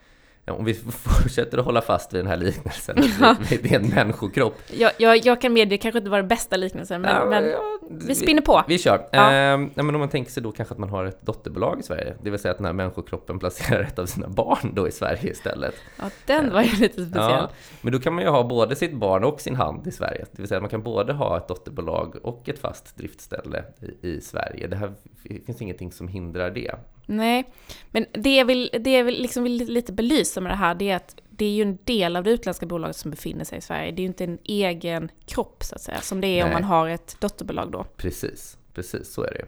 om 0.51 0.65
vi 0.65 0.73
fortsätter 0.73 1.57
att 1.57 1.65
hålla 1.65 1.81
fast 1.81 2.13
vid 2.13 2.19
den 2.19 2.27
här 2.27 2.37
liknelsen, 2.37 2.95
ja. 3.19 3.35
det 3.49 3.71
är 3.71 3.79
en 3.79 3.87
människokropp. 3.87 4.55
Jag, 4.73 4.91
jag, 4.97 5.17
jag 5.17 5.41
kan 5.41 5.53
medge, 5.53 5.69
det 5.69 5.77
kanske 5.77 5.97
inte 5.97 6.09
var 6.09 6.17
den 6.17 6.27
bästa 6.27 6.57
liknelsen, 6.57 7.01
men, 7.01 7.15
ja, 7.15 7.25
men 7.25 7.49
ja, 7.49 7.79
vi 7.89 8.15
spinner 8.15 8.41
på. 8.41 8.63
Vi, 8.67 8.73
vi 8.73 8.79
kör. 8.79 9.07
Ja. 9.11 9.31
Ehm, 9.31 9.71
men 9.75 9.95
om 9.95 9.99
man 9.99 10.09
tänker 10.09 10.31
sig 10.31 10.43
då 10.43 10.51
kanske 10.51 10.73
att 10.73 10.79
man 10.79 10.89
har 10.89 11.05
ett 11.05 11.21
dotterbolag 11.21 11.79
i 11.79 11.83
Sverige, 11.83 12.15
det 12.21 12.29
vill 12.29 12.39
säga 12.39 12.51
att 12.51 12.57
den 12.57 12.65
här 12.65 12.73
människokroppen 12.73 13.39
placerar 13.39 13.81
ett 13.81 13.99
av 13.99 14.05
sina 14.05 14.27
barn 14.27 14.71
då 14.73 14.87
i 14.87 14.91
Sverige 14.91 15.31
istället. 15.31 15.75
Ja, 15.99 16.09
den 16.25 16.53
var 16.53 16.61
ju 16.61 16.75
lite 16.75 17.05
speciell. 17.05 17.11
Ja, 17.13 17.49
men 17.81 17.93
då 17.93 17.99
kan 17.99 18.13
man 18.13 18.23
ju 18.23 18.29
ha 18.29 18.43
både 18.43 18.75
sitt 18.75 18.93
barn 18.93 19.23
och 19.23 19.41
sin 19.41 19.55
hand 19.55 19.87
i 19.87 19.91
Sverige, 19.91 20.25
det 20.31 20.41
vill 20.41 20.47
säga 20.47 20.57
att 20.57 20.63
man 20.63 20.69
kan 20.69 20.83
både 20.83 21.13
ha 21.13 21.37
ett 21.37 21.47
dotterbolag 21.47 22.15
och 22.23 22.49
ett 22.49 22.59
fast 22.59 22.97
driftställe 22.97 23.63
i, 24.01 24.07
i 24.07 24.21
Sverige. 24.21 24.67
Det 24.67 24.75
här 24.75 24.93
det 25.23 25.45
finns 25.45 25.61
ingenting 25.61 25.91
som 25.91 26.07
hindrar 26.07 26.51
det. 26.51 26.75
Nej, 27.05 27.53
men 27.91 28.05
det 28.11 28.35
jag 28.35 28.45
vill, 28.45 28.69
det 28.79 28.93
jag 28.93 29.03
vill, 29.03 29.21
liksom 29.21 29.43
vill 29.43 29.57
lite 29.57 29.93
belysa 29.93 30.41
med 30.41 30.51
det 30.51 30.55
här, 30.55 30.75
det 30.75 30.89
är 30.89 30.95
att 30.95 31.21
det 31.29 31.45
är 31.45 31.51
ju 31.51 31.61
en 31.61 31.77
del 31.83 32.15
av 32.15 32.23
det 32.23 32.31
utländska 32.31 32.65
bolaget 32.65 32.95
som 32.95 33.11
befinner 33.11 33.45
sig 33.45 33.57
i 33.57 33.61
Sverige. 33.61 33.91
Det 33.91 33.99
är 33.99 34.03
ju 34.03 34.07
inte 34.07 34.23
en 34.23 34.39
egen 34.43 35.11
kropp 35.25 35.63
så 35.63 35.75
att 35.75 35.81
säga, 35.81 36.01
som 36.01 36.21
det 36.21 36.27
är 36.27 36.35
Nej. 36.35 36.43
om 36.43 36.51
man 36.51 36.63
har 36.63 36.89
ett 36.89 37.17
dotterbolag 37.19 37.71
då. 37.71 37.83
Precis, 37.83 38.57
precis 38.73 39.13
så 39.13 39.23
är 39.23 39.33
det 39.33 39.45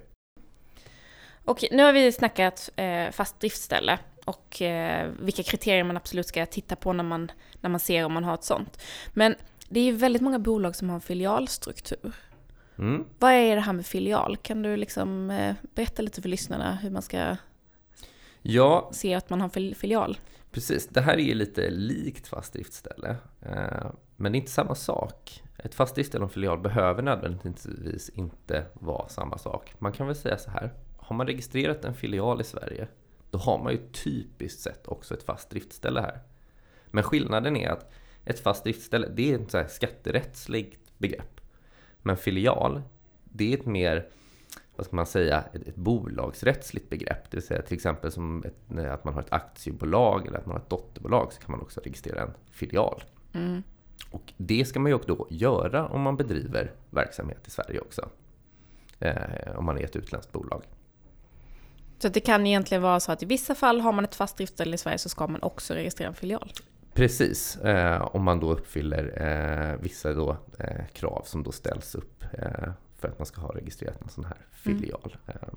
Okej, 1.46 1.70
nu 1.72 1.84
har 1.84 1.94
vi 1.94 2.12
snackat 2.12 2.70
eh, 2.76 3.12
fast 3.12 3.40
driftställe 3.40 4.00
och 4.26 4.62
eh, 4.62 5.10
vilka 5.20 5.44
kriterier 5.44 5.84
man 5.84 5.98
absolut 5.98 6.28
ska 6.28 6.46
titta 6.46 6.76
på 6.76 6.94
när 6.94 7.04
man, 7.04 7.32
när 7.62 7.70
man 7.70 7.80
ser 7.80 8.06
om 8.06 8.14
man 8.14 8.24
har 8.24 8.34
ett 8.34 8.44
sånt. 8.44 8.82
Men 9.14 9.36
det 9.70 9.80
är 9.80 9.84
ju 9.84 9.92
väldigt 9.92 10.22
många 10.22 10.40
bolag 10.40 10.76
som 10.76 10.90
har 10.90 10.96
en 10.96 11.02
filialstruktur. 11.02 12.14
Mm. 12.78 13.06
Vad 13.20 13.32
är 13.32 13.56
det 13.56 13.62
här 13.62 13.74
med 13.74 13.86
filial? 13.86 14.38
Kan 14.38 14.62
du 14.62 14.78
liksom 14.78 15.32
eh, 15.32 15.56
berätta 15.76 16.02
lite 16.02 16.22
för 16.22 16.30
lyssnarna 16.30 16.76
hur 16.76 16.90
man 16.90 17.02
ska 17.02 17.38
ja, 18.54 18.90
se 18.94 19.14
att 19.14 19.30
man 19.30 19.42
har 19.42 19.74
filial? 19.74 20.18
Precis, 20.52 20.88
det 20.88 21.02
här 21.02 21.14
är 21.14 21.24
ju 21.24 21.34
lite 21.34 21.70
likt 21.70 22.28
fast 22.28 22.54
driftställe. 22.54 23.16
Eh, 23.42 23.92
men 24.16 24.32
det 24.32 24.38
är 24.38 24.40
inte 24.40 24.52
samma 24.52 24.76
sak. 24.76 25.44
Ett 25.58 25.76
fast 25.76 25.96
driftställe 25.96 26.24
och 26.24 26.30
en 26.30 26.34
filial 26.34 26.60
behöver 26.60 27.04
nödvändigtvis 27.04 28.10
inte 28.10 28.66
vara 28.74 29.08
samma 29.10 29.38
sak. 29.38 29.74
Man 29.80 29.92
kan 29.92 30.08
väl 30.08 30.16
säga 30.16 30.38
så 30.38 30.50
här, 30.50 30.74
har 30.98 31.16
man 31.16 31.28
registrerat 31.28 31.86
en 31.86 31.94
filial 31.94 32.42
i 32.42 32.44
Sverige, 32.44 32.88
då 33.32 33.38
har 33.38 33.64
man 33.64 33.72
ju 33.72 33.80
typiskt 33.92 34.62
sett 34.62 34.88
också 34.88 35.14
ett 35.14 35.24
fast 35.24 35.50
driftställe 35.50 36.02
här. 36.02 36.20
Men 36.88 37.04
skillnaden 37.04 37.58
är 37.58 37.70
att 37.70 37.92
ett 38.26 38.40
fast 38.40 38.64
driftställe, 38.64 39.08
det 39.16 39.32
är 39.32 39.40
ett 39.40 39.52
så 39.52 39.64
skatterättsligt 39.70 40.92
begrepp. 40.98 41.42
Men 42.02 42.18
filial, 42.18 42.82
det 43.24 43.54
är 43.54 43.58
ett 43.58 43.66
mer, 43.66 44.10
vad 44.78 44.86
ska 44.86 44.96
man 44.96 45.06
säga, 45.06 45.44
ett, 45.54 45.68
ett 45.68 45.76
bolagsrättsligt 45.76 46.90
begrepp. 46.90 47.32
Det 47.32 47.38
vill 47.38 47.46
säga 47.48 47.62
till 47.62 47.76
exempel 47.76 48.12
som 48.12 48.44
ett, 48.44 48.86
att 48.86 49.04
man 49.04 49.14
har 49.14 49.22
ett 49.22 49.34
aktiebolag 49.34 50.28
eller 50.28 50.38
att 50.38 50.46
man 50.46 50.56
har 50.56 50.62
ett 50.62 50.70
dotterbolag 50.70 51.34
så 51.34 51.42
kan 51.42 51.52
man 51.52 51.62
också 51.62 51.80
registrera 51.80 52.22
en 52.22 52.34
filial. 52.52 53.04
Mm. 53.34 53.64
Och 54.12 54.34
det 54.38 54.66
ska 54.66 54.80
man 54.80 54.92
ju 54.92 54.98
då 54.98 55.28
göra 55.30 55.88
om 55.88 56.02
man 56.02 56.18
bedriver 56.18 56.72
verksamhet 56.90 57.48
i 57.48 57.50
Sverige 57.50 57.80
också. 57.80 58.10
Eh, 59.00 59.58
om 59.58 59.66
man 59.66 59.78
är 59.78 59.84
ett 59.84 59.96
utländskt 59.96 60.32
bolag. 60.32 60.64
Så 62.00 62.10
det 62.10 62.20
kan 62.20 62.48
egentligen 62.48 62.82
vara 62.82 63.00
så 63.00 63.12
att 63.12 63.24
i 63.24 63.26
vissa 63.26 63.56
fall 63.56 63.82
har 63.82 63.92
man 63.92 64.04
ett 64.04 64.16
fast 64.16 64.38
driftställe 64.38 64.76
i 64.76 64.78
Sverige 64.78 64.98
så 64.98 65.10
ska 65.10 65.28
man 65.28 65.44
också 65.44 65.74
registrera 65.74 66.10
en 66.10 66.16
filial. 66.16 66.52
Precis, 66.94 67.58
eh, 67.58 68.16
om 68.16 68.24
man 68.24 68.40
då 68.40 68.52
uppfyller 68.52 69.22
eh, 69.22 69.82
vissa 69.82 70.14
då, 70.14 70.38
eh, 70.60 70.86
krav 70.94 71.22
som 71.26 71.44
då 71.44 71.52
ställs 71.52 71.96
upp 71.96 72.24
eh, 72.34 72.70
för 72.98 73.08
att 73.08 73.20
man 73.20 73.26
ska 73.26 73.42
ha 73.42 73.56
registrerat 73.56 74.02
en 74.02 74.10
sån 74.10 74.26
här 74.26 74.38
filial. 74.52 75.18
Mm. 75.26 75.56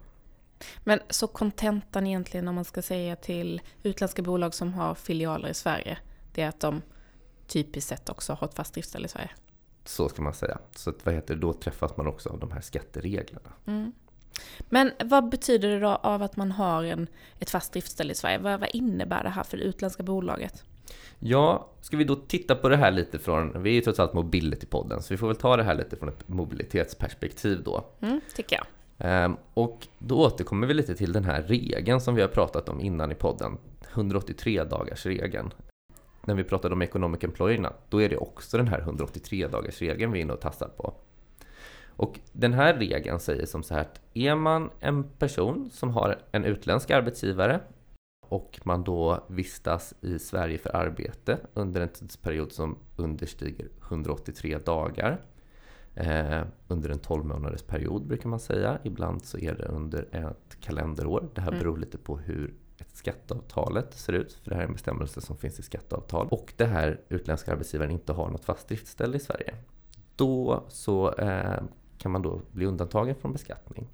Men 0.84 1.00
så 1.10 1.26
kontentan 1.26 2.06
egentligen 2.06 2.48
om 2.48 2.54
man 2.54 2.64
ska 2.64 2.82
säga 2.82 3.16
till 3.16 3.60
utländska 3.82 4.22
bolag 4.22 4.54
som 4.54 4.74
har 4.74 4.94
filialer 4.94 5.48
i 5.48 5.54
Sverige, 5.54 5.98
det 6.34 6.42
är 6.42 6.48
att 6.48 6.60
de 6.60 6.82
typiskt 7.46 7.88
sett 7.88 8.08
också 8.08 8.32
har 8.32 8.48
ett 8.48 8.54
fast 8.54 8.74
driftställe 8.74 9.06
i 9.06 9.08
Sverige? 9.08 9.30
Så 9.84 10.08
ska 10.08 10.22
man 10.22 10.34
säga. 10.34 10.58
Så 10.76 10.90
att, 10.90 11.06
vad 11.06 11.14
heter 11.14 11.34
det, 11.34 11.40
då 11.40 11.52
träffas 11.52 11.96
man 11.96 12.06
också 12.06 12.28
av 12.28 12.38
de 12.38 12.52
här 12.52 12.60
skattereglerna. 12.60 13.52
Mm. 13.66 13.92
Men 14.60 14.92
vad 15.04 15.28
betyder 15.28 15.68
det 15.68 15.80
då 15.80 15.88
av 15.88 16.22
att 16.22 16.36
man 16.36 16.52
har 16.52 16.84
en, 16.84 17.06
ett 17.38 17.50
fast 17.50 17.72
driftställe 17.72 18.12
i 18.12 18.14
Sverige? 18.14 18.38
Vad, 18.38 18.60
vad 18.60 18.68
innebär 18.72 19.22
det 19.22 19.30
här 19.30 19.42
för 19.42 19.56
det 19.56 19.62
utländska 19.62 20.02
bolaget? 20.02 20.64
Ja, 21.18 21.68
ska 21.80 21.96
vi 21.96 22.04
då 22.04 22.16
titta 22.16 22.54
på 22.54 22.68
det 22.68 22.76
här 22.76 22.90
lite 22.90 23.18
från, 23.18 23.62
vi 23.62 23.70
är 23.70 23.74
ju 23.74 23.80
trots 23.80 24.00
allt 24.00 24.12
Mobility-podden, 24.12 25.00
så 25.00 25.14
vi 25.14 25.18
får 25.18 25.26
väl 25.26 25.36
ta 25.36 25.56
det 25.56 25.62
här 25.62 25.74
lite 25.74 25.96
från 25.96 26.08
ett 26.08 26.28
mobilitetsperspektiv 26.28 27.62
då. 27.64 27.84
Mm, 28.00 28.20
tycker 28.34 28.56
jag. 28.56 28.66
Ehm, 28.98 29.36
och 29.54 29.86
då 29.98 30.24
återkommer 30.24 30.66
vi 30.66 30.74
lite 30.74 30.94
till 30.94 31.12
den 31.12 31.24
här 31.24 31.42
regeln 31.42 32.00
som 32.00 32.14
vi 32.14 32.20
har 32.20 32.28
pratat 32.28 32.68
om 32.68 32.80
innan 32.80 33.12
i 33.12 33.14
podden, 33.14 33.58
183 33.92 34.64
dagars 34.64 35.06
regeln. 35.06 35.50
När 36.24 36.34
vi 36.34 36.44
pratade 36.44 36.74
om 36.74 36.82
economic 36.82 37.24
employerna, 37.24 37.72
då 37.88 38.02
är 38.02 38.08
det 38.08 38.16
också 38.16 38.56
den 38.56 38.68
här 38.68 38.80
183 38.80 39.46
dagars 39.46 39.80
regeln 39.80 40.12
vi 40.12 40.18
är 40.18 40.22
inne 40.22 40.32
och 40.32 40.40
tassar 40.40 40.68
på. 40.68 40.94
Och 41.96 42.18
den 42.32 42.52
här 42.52 42.74
regeln 42.74 43.20
säger 43.20 43.46
som 43.46 43.62
så 43.62 43.74
här 43.74 43.80
att 43.80 44.00
är 44.14 44.34
man 44.34 44.70
en 44.80 45.04
person 45.04 45.70
som 45.72 45.90
har 45.90 46.18
en 46.32 46.44
utländsk 46.44 46.90
arbetsgivare 46.90 47.60
och 48.30 48.60
man 48.64 48.84
då 48.84 49.24
vistas 49.28 49.94
i 50.00 50.18
Sverige 50.18 50.58
för 50.58 50.76
arbete 50.76 51.38
under 51.54 51.80
en 51.80 51.88
tidsperiod 51.88 52.52
som 52.52 52.78
understiger 52.96 53.68
183 53.88 54.58
dagar 54.58 55.20
eh, 55.94 56.42
under 56.68 56.90
en 56.90 56.98
12 56.98 57.24
månaders 57.24 57.62
period 57.62 58.06
brukar 58.06 58.28
man 58.28 58.40
säga. 58.40 58.78
Ibland 58.84 59.24
så 59.24 59.38
är 59.38 59.54
det 59.54 59.64
under 59.64 60.08
ett 60.12 60.60
kalenderår. 60.60 61.28
Det 61.34 61.40
här 61.40 61.48
mm. 61.48 61.60
beror 61.60 61.76
lite 61.76 61.98
på 61.98 62.18
hur 62.18 62.54
ett 62.78 62.96
skatteavtalet 62.96 63.94
ser 63.94 64.12
ut, 64.12 64.32
för 64.32 64.50
det 64.50 64.56
här 64.56 64.62
är 64.62 64.66
en 64.66 64.72
bestämmelse 64.72 65.20
som 65.20 65.36
finns 65.36 65.58
i 65.58 65.62
skatteavtal. 65.62 66.28
Och 66.30 66.52
det 66.56 66.66
här 66.66 67.00
utländska 67.08 67.52
arbetsgivaren 67.52 67.90
inte 67.90 68.12
har 68.12 68.30
något 68.30 68.44
fast 68.44 68.68
driftställe 68.68 69.16
i 69.16 69.20
Sverige. 69.20 69.54
Då 70.16 70.64
så 70.68 71.12
eh, 71.12 71.62
kan 71.98 72.12
man 72.12 72.22
då 72.22 72.40
bli 72.52 72.66
undantagen 72.66 73.14
från 73.14 73.32
beskattning. 73.32 73.88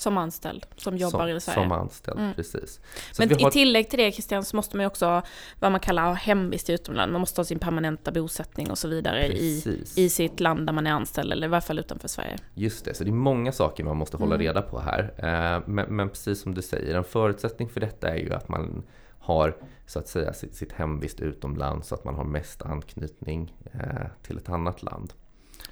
Som 0.00 0.18
anställd, 0.18 0.66
som 0.76 0.96
jobbar 0.96 1.28
som, 1.28 1.36
i 1.36 1.40
Sverige. 1.40 1.62
Som 1.62 1.72
anställd, 1.72 2.18
mm. 2.18 2.34
precis. 2.34 2.80
Så 3.12 3.22
Men 3.22 3.40
har... 3.40 3.48
i 3.48 3.50
tillägg 3.50 3.90
till 3.90 3.98
det 3.98 4.12
Christian, 4.12 4.44
så 4.44 4.56
måste 4.56 4.76
man 4.76 4.84
ju 4.84 4.86
också, 4.86 5.22
vad 5.58 5.72
man 5.72 5.80
kallar 5.80 6.14
hemvist 6.14 6.70
utomlands, 6.70 7.12
man 7.12 7.20
måste 7.20 7.40
ha 7.40 7.44
sin 7.44 7.58
permanenta 7.58 8.12
bosättning 8.12 8.70
och 8.70 8.78
så 8.78 8.88
vidare 8.88 9.26
i, 9.26 9.84
i 9.96 10.08
sitt 10.08 10.40
land 10.40 10.66
där 10.66 10.72
man 10.72 10.86
är 10.86 10.90
anställd, 10.90 11.32
eller 11.32 11.46
i 11.46 11.50
varje 11.50 11.60
fall 11.60 11.78
utanför 11.78 12.08
Sverige. 12.08 12.36
Just 12.54 12.84
det, 12.84 12.94
så 12.94 13.04
det 13.04 13.10
är 13.10 13.12
många 13.12 13.52
saker 13.52 13.84
man 13.84 13.96
måste 13.96 14.16
hålla 14.16 14.34
mm. 14.34 14.46
reda 14.46 14.62
på 14.62 14.80
här. 14.80 15.12
Eh, 15.16 15.62
men, 15.66 15.96
men, 15.96 16.08
precis 16.08 16.42
som 16.42 16.54
du 16.54 16.62
säger, 16.62 16.94
en 16.94 17.04
förutsättning 17.04 17.68
för 17.68 17.80
detta 17.80 18.08
är 18.08 18.16
ju 18.16 18.34
att 18.34 18.48
man 18.48 18.82
har 19.18 19.56
så 19.86 19.98
att 19.98 20.08
säga 20.08 20.32
sitt, 20.32 20.54
sitt 20.54 20.72
hemvist 20.72 21.20
utomlands, 21.20 21.88
så 21.88 21.94
att 21.94 22.04
man 22.04 22.14
har 22.14 22.24
mest 22.24 22.62
anknytning 22.62 23.54
eh, 23.72 24.06
till 24.22 24.36
ett 24.36 24.48
annat 24.48 24.82
land. 24.82 25.12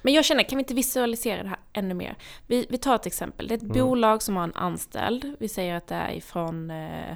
Men 0.01 0.13
jag 0.13 0.25
känner, 0.25 0.43
kan 0.43 0.57
vi 0.57 0.61
inte 0.61 0.73
visualisera 0.73 1.43
det 1.43 1.49
här 1.49 1.59
ännu 1.73 1.93
mer? 1.93 2.15
Vi, 2.47 2.65
vi 2.69 2.77
tar 2.77 2.95
ett 2.95 3.05
exempel. 3.05 3.47
Det 3.47 3.53
är 3.53 3.57
ett 3.57 3.63
mm. 3.63 3.77
bolag 3.77 4.21
som 4.21 4.35
har 4.35 4.43
en 4.43 4.55
anställd. 4.55 5.35
Vi 5.39 5.49
säger 5.49 5.75
att 5.75 5.87
det 5.87 5.95
är 5.95 6.11
ifrån, 6.11 6.71
eh, 6.71 7.11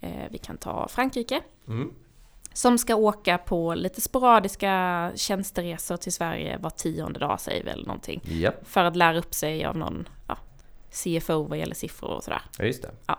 eh, 0.00 0.30
vi 0.30 0.38
kan 0.38 0.56
ta 0.56 0.88
Frankrike. 0.88 1.40
Mm. 1.68 1.94
Som 2.52 2.78
ska 2.78 2.94
åka 2.94 3.38
på 3.38 3.74
lite 3.74 4.00
sporadiska 4.00 5.12
tjänsteresor 5.14 5.96
till 5.96 6.12
Sverige 6.12 6.58
var 6.58 6.70
tionde 6.70 7.18
dag, 7.18 7.40
säger 7.40 7.64
vi 7.64 7.70
eller 7.70 7.86
någonting. 7.86 8.20
Yep. 8.28 8.68
För 8.68 8.84
att 8.84 8.96
lära 8.96 9.18
upp 9.18 9.34
sig 9.34 9.64
av 9.64 9.76
någon 9.76 10.08
ja, 10.28 10.36
CFO 10.90 11.42
vad 11.42 11.58
gäller 11.58 11.74
siffror 11.74 12.10
och 12.10 12.24
sådär. 12.24 12.42
Ja, 12.58 12.64
just 12.64 12.82
det. 12.82 12.90
Ja. 13.06 13.18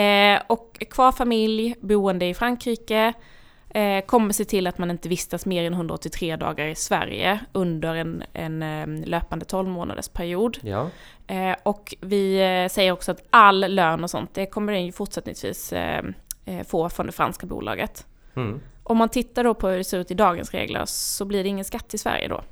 Eh, 0.00 0.42
och 0.46 0.82
kvar 0.90 1.12
familj, 1.12 1.74
boende 1.80 2.26
i 2.26 2.34
Frankrike 2.34 3.14
eh, 3.70 4.04
kommer 4.04 4.32
se 4.32 4.44
till 4.44 4.66
att 4.66 4.78
man 4.78 4.90
inte 4.90 5.08
vistas 5.08 5.46
mer 5.46 5.64
än 5.64 5.72
183 5.72 6.36
dagar 6.36 6.66
i 6.66 6.74
Sverige 6.74 7.40
under 7.52 7.94
en, 7.94 8.22
en 8.32 8.62
eh, 8.62 9.08
löpande 9.08 9.44
12 9.44 9.68
månaders 9.68 10.08
period. 10.08 10.58
Ja. 10.62 10.90
Eh, 11.26 11.56
och 11.62 11.94
vi 12.00 12.40
eh, 12.40 12.68
säger 12.68 12.92
också 12.92 13.12
att 13.12 13.22
all 13.30 13.74
lön 13.74 14.04
och 14.04 14.10
sånt, 14.10 14.34
det 14.34 14.46
kommer 14.46 14.72
den 14.72 14.86
ju 14.86 14.92
fortsättningsvis 14.92 15.72
eh, 15.72 16.04
eh, 16.44 16.66
få 16.66 16.88
från 16.88 17.06
det 17.06 17.12
franska 17.12 17.46
bolaget. 17.46 18.06
Mm. 18.34 18.60
Om 18.82 18.96
man 18.96 19.08
tittar 19.08 19.44
då 19.44 19.54
på 19.54 19.68
hur 19.68 19.78
det 19.78 19.84
ser 19.84 19.98
ut 19.98 20.10
i 20.10 20.14
dagens 20.14 20.50
regler 20.50 20.82
så 20.86 21.24
blir 21.24 21.42
det 21.42 21.48
ingen 21.48 21.64
skatt 21.64 21.94
i 21.94 21.98
Sverige 21.98 22.28
då? 22.28 22.42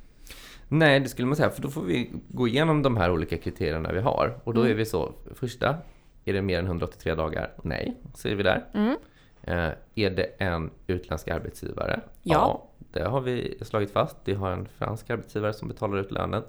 Nej, 0.68 1.00
det 1.00 1.08
skulle 1.08 1.26
man 1.26 1.36
säga, 1.36 1.50
för 1.50 1.62
då 1.62 1.68
får 1.68 1.82
vi 1.82 2.10
gå 2.28 2.48
igenom 2.48 2.82
de 2.82 2.96
här 2.96 3.10
olika 3.10 3.36
kriterierna 3.36 3.92
vi 3.92 4.00
har. 4.00 4.40
Och 4.44 4.54
då 4.54 4.60
mm. 4.60 4.72
är 4.72 4.76
vi 4.76 4.86
så, 4.86 5.12
första, 5.34 5.76
är 6.24 6.32
det 6.32 6.42
mer 6.42 6.58
än 6.58 6.66
183 6.66 7.14
dagar? 7.14 7.50
Nej, 7.62 7.96
säger 8.14 8.36
vi 8.36 8.42
där. 8.42 8.64
Mm. 8.74 8.96
Eh, 9.42 9.70
är 9.94 10.10
det 10.10 10.24
en 10.38 10.70
utländsk 10.86 11.28
arbetsgivare? 11.28 12.00
Ja. 12.22 12.34
ja. 12.34 12.64
Det 12.92 13.08
har 13.08 13.20
vi 13.20 13.58
slagit 13.62 13.90
fast. 13.90 14.16
Vi 14.24 14.34
har 14.34 14.50
en 14.50 14.68
fransk 14.78 15.10
arbetsgivare 15.10 15.52
som 15.52 15.68
betalar 15.68 15.98
ut 15.98 16.10
lönen. 16.10 16.42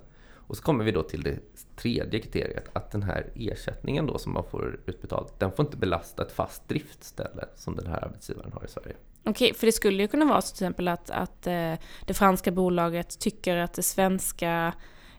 Och 0.49 0.57
så 0.57 0.63
kommer 0.63 0.83
vi 0.83 0.91
då 0.91 1.03
till 1.03 1.23
det 1.23 1.39
tredje 1.75 2.19
kriteriet, 2.19 2.69
att 2.73 2.91
den 2.91 3.03
här 3.03 3.25
ersättningen 3.35 4.05
då 4.05 4.17
som 4.17 4.33
man 4.33 4.43
får 4.43 4.79
utbetalt, 4.85 5.39
den 5.39 5.51
får 5.51 5.65
inte 5.65 5.77
belasta 5.77 6.23
ett 6.23 6.31
fast 6.31 6.67
driftställe 6.67 7.45
som 7.55 7.75
den 7.75 7.87
här 7.87 8.03
arbetsgivaren 8.05 8.51
har 8.53 8.65
i 8.65 8.67
Sverige. 8.67 8.95
Okej, 9.23 9.53
för 9.53 9.65
det 9.65 9.71
skulle 9.71 10.03
ju 10.03 10.07
kunna 10.07 10.25
vara 10.25 10.41
så 10.41 10.55
till 10.55 10.65
exempel 10.65 10.87
att, 10.87 11.09
att 11.09 11.47
eh, 11.47 11.73
det 12.05 12.13
franska 12.13 12.51
bolaget 12.51 13.19
tycker 13.19 13.57
att 13.57 13.73
det 13.73 13.83
svenska 13.83 14.73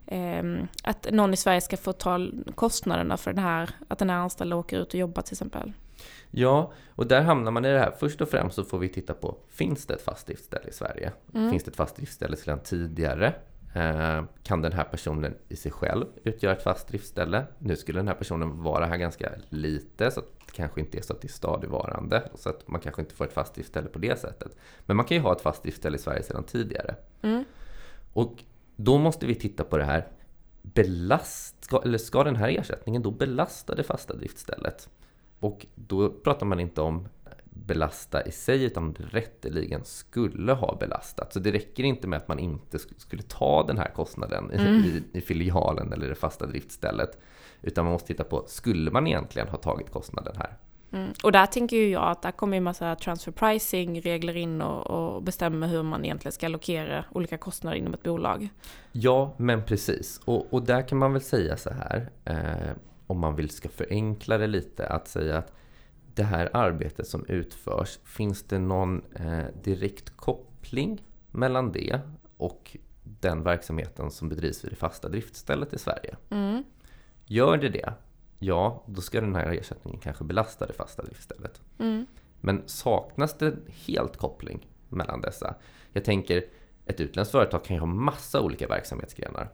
eh, 0.07 0.43
att 0.83 1.07
någon 1.11 1.35
i 1.35 1.37
Sverige 1.37 1.61
ska 1.61 1.77
få 1.77 1.93
ta 1.93 2.29
kostnaderna 2.55 3.17
för 3.17 3.33
den 3.33 3.45
här, 3.45 3.71
att 3.89 3.99
den 3.99 4.11
här 4.11 4.17
anställda 4.17 4.57
åker 4.57 4.79
ut 4.79 4.89
och 4.89 5.01
jobbar 5.01 5.23
till 5.23 5.35
exempel. 5.35 5.73
Ja, 6.31 6.73
och 6.89 7.07
där 7.07 7.23
hamnar 7.23 7.51
man 7.51 7.65
i 7.65 7.73
det 7.73 7.79
här. 7.79 7.95
Först 7.99 8.21
och 8.21 8.29
främst 8.29 8.57
så 8.57 8.65
får 8.65 8.79
vi 8.79 8.89
titta 8.89 9.15
på, 9.15 9.37
finns 9.49 9.87
det 9.87 9.95
ett 9.95 10.03
fast 10.03 10.27
driftställe 10.27 10.69
i 10.69 10.73
Sverige? 10.73 11.13
Mm. 11.35 11.51
Finns 11.51 11.65
det 11.65 11.71
ett 11.71 11.77
fast 11.77 11.97
driftställe 11.97 12.37
sedan 12.37 12.61
tidigare? 12.65 13.35
Eh, 13.75 14.25
kan 14.43 14.63
den 14.63 14.73
här 14.73 14.85
personen 14.85 15.35
i 15.49 15.57
sig 15.57 15.73
själv 15.73 16.07
utgöra 16.25 16.53
ett 16.53 16.63
fast 16.63 16.89
driftställe? 16.89 17.45
Nu 17.59 17.77
skulle 17.77 17.99
den 17.99 18.09
här 18.09 18.15
personen 18.15 18.63
vara 18.63 18.87
här 18.87 18.97
ganska 18.97 19.31
lite, 19.49 20.11
så 20.11 20.21
det 20.21 20.53
kanske 20.53 20.81
inte 20.81 20.99
är 20.99 21.03
så 21.03 21.13
att 21.13 21.21
det 21.21 21.27
är 21.27 21.33
stadigvarande, 21.33 22.31
så 22.35 22.49
att 22.49 22.69
man 22.69 22.81
kanske 22.81 23.03
inte 23.03 23.15
får 23.15 23.25
ett 23.25 23.33
fast 23.33 23.55
driftställe 23.55 23.89
på 23.89 23.99
det 23.99 24.21
sättet. 24.21 24.57
Men 24.87 24.97
man 24.97 25.07
kan 25.07 25.17
ju 25.17 25.23
ha 25.23 25.33
ett 25.33 25.41
fast 25.41 25.63
driftställe 25.63 25.97
i 25.97 26.01
Sverige 26.01 26.23
sedan 26.23 26.45
tidigare. 26.45 26.95
Mm. 27.23 27.45
Och 28.13 28.45
då 28.77 28.99
måste 28.99 29.27
vi 29.27 29.35
titta 29.35 29.65
på 29.65 29.79
det 29.79 29.85
här, 29.85 30.09
belast, 30.63 31.65
ska, 31.65 31.83
eller 31.85 31.99
ska 31.99 32.25
den 32.25 32.37
här 32.37 32.49
ersättningen 32.49 33.03
då 33.03 33.11
belasta 33.11 33.75
det 33.75 33.83
fasta 33.83 34.15
driftstället? 34.15 34.89
Och 35.41 35.67
då 35.75 36.11
pratar 36.11 36.47
man 36.47 36.61
inte 36.61 36.81
om 36.81 37.09
belasta 37.67 38.27
i 38.27 38.33
sig 38.33 38.65
utan 38.65 38.93
det 38.93 39.03
rätteligen 39.03 39.85
skulle 39.85 40.53
ha 40.53 40.77
belastat. 40.81 41.33
Så 41.33 41.39
det 41.39 41.53
räcker 41.53 41.85
inte 41.85 42.09
med 42.09 42.17
att 42.17 42.29
man 42.29 42.39
inte 42.39 42.79
skulle 42.79 43.23
ta 43.23 43.67
den 43.67 43.79
här 43.79 43.91
kostnaden 43.95 44.51
mm. 44.51 44.85
i, 44.85 45.03
i, 45.13 45.21
filialen 45.21 45.93
eller 45.93 46.09
det 46.09 46.15
fasta 46.15 46.47
driftstället. 46.47 47.19
Utan 47.63 47.85
man 47.85 47.93
måste 47.93 48.07
titta 48.07 48.25
på, 48.25 48.45
skulle 48.47 48.91
man 48.91 49.07
egentligen 49.07 49.49
ha 49.49 49.59
tagit 49.59 49.91
kostnaden 49.91 50.37
här? 50.37 50.57
Mm. 50.93 51.13
Och 51.23 51.33
där 51.33 51.47
tänker 51.47 51.77
ju 51.77 51.89
jag 51.89 52.11
att 52.11 52.23
där 52.23 52.31
kommer 52.31 52.57
ju 52.57 52.61
massa 52.61 52.97
transfer 52.97 53.33
pricing 53.33 54.01
regler 54.01 54.37
in 54.37 54.63
och, 54.63 54.87
och 54.87 55.23
bestämmer 55.23 55.67
hur 55.67 55.83
man 55.83 56.05
egentligen 56.05 56.33
ska 56.33 56.47
allokera 56.47 57.05
olika 57.13 57.39
kostnader 57.39 57.77
inom 57.77 57.95
ett 57.95 58.03
bolag. 58.03 58.49
Ja, 58.93 59.35
men 59.37 59.65
precis. 59.65 60.21
Och, 60.25 60.55
och 60.55 60.63
där 60.63 60.89
kan 60.89 60.99
man 60.99 61.13
väl 61.13 61.23
säga 61.23 61.57
så 61.57 61.71
här. 61.71 62.11
Eh, 62.25 62.77
om 63.11 63.19
man 63.19 63.37
vill 63.37 63.51
ska 63.51 63.69
förenkla 63.69 64.39
det 64.39 64.47
lite, 64.47 64.87
att 64.87 65.09
säga 65.09 65.39
att 65.39 65.53
det 66.15 66.23
här 66.23 66.51
arbetet 66.53 67.07
som 67.07 67.25
utförs, 67.27 67.99
finns 68.05 68.43
det 68.43 68.59
någon 68.59 69.03
eh, 69.15 69.45
direkt 69.63 70.17
koppling 70.17 71.05
mellan 71.31 71.73
det 71.73 72.01
och 72.37 72.77
den 73.03 73.43
verksamheten 73.43 74.11
som 74.11 74.29
bedrivs 74.29 74.65
vid 74.65 74.73
det 74.73 74.77
fasta 74.77 75.09
driftstället 75.09 75.73
i 75.73 75.79
Sverige? 75.79 76.17
Mm. 76.31 76.65
Gör 77.27 77.57
det 77.57 77.69
det, 77.69 77.95
ja, 78.39 78.85
då 78.87 79.01
ska 79.01 79.21
den 79.21 79.35
här 79.35 79.53
ersättningen 79.53 80.01
kanske 80.01 80.25
belasta 80.25 80.67
det 80.67 80.73
fasta 80.73 81.03
driftstället. 81.03 81.61
Mm. 81.79 82.07
Men 82.41 82.63
saknas 82.67 83.39
det 83.39 83.55
helt 83.87 84.17
koppling 84.17 84.69
mellan 84.89 85.21
dessa? 85.21 85.55
Jag 85.93 86.05
tänker, 86.05 86.45
ett 86.87 87.01
utländskt 87.01 87.33
företag 87.33 87.65
kan 87.65 87.77
ju 87.77 87.81
ha 87.81 87.87
massa 87.87 88.41
olika 88.41 88.69
verksamhetsgrenar 88.69 89.51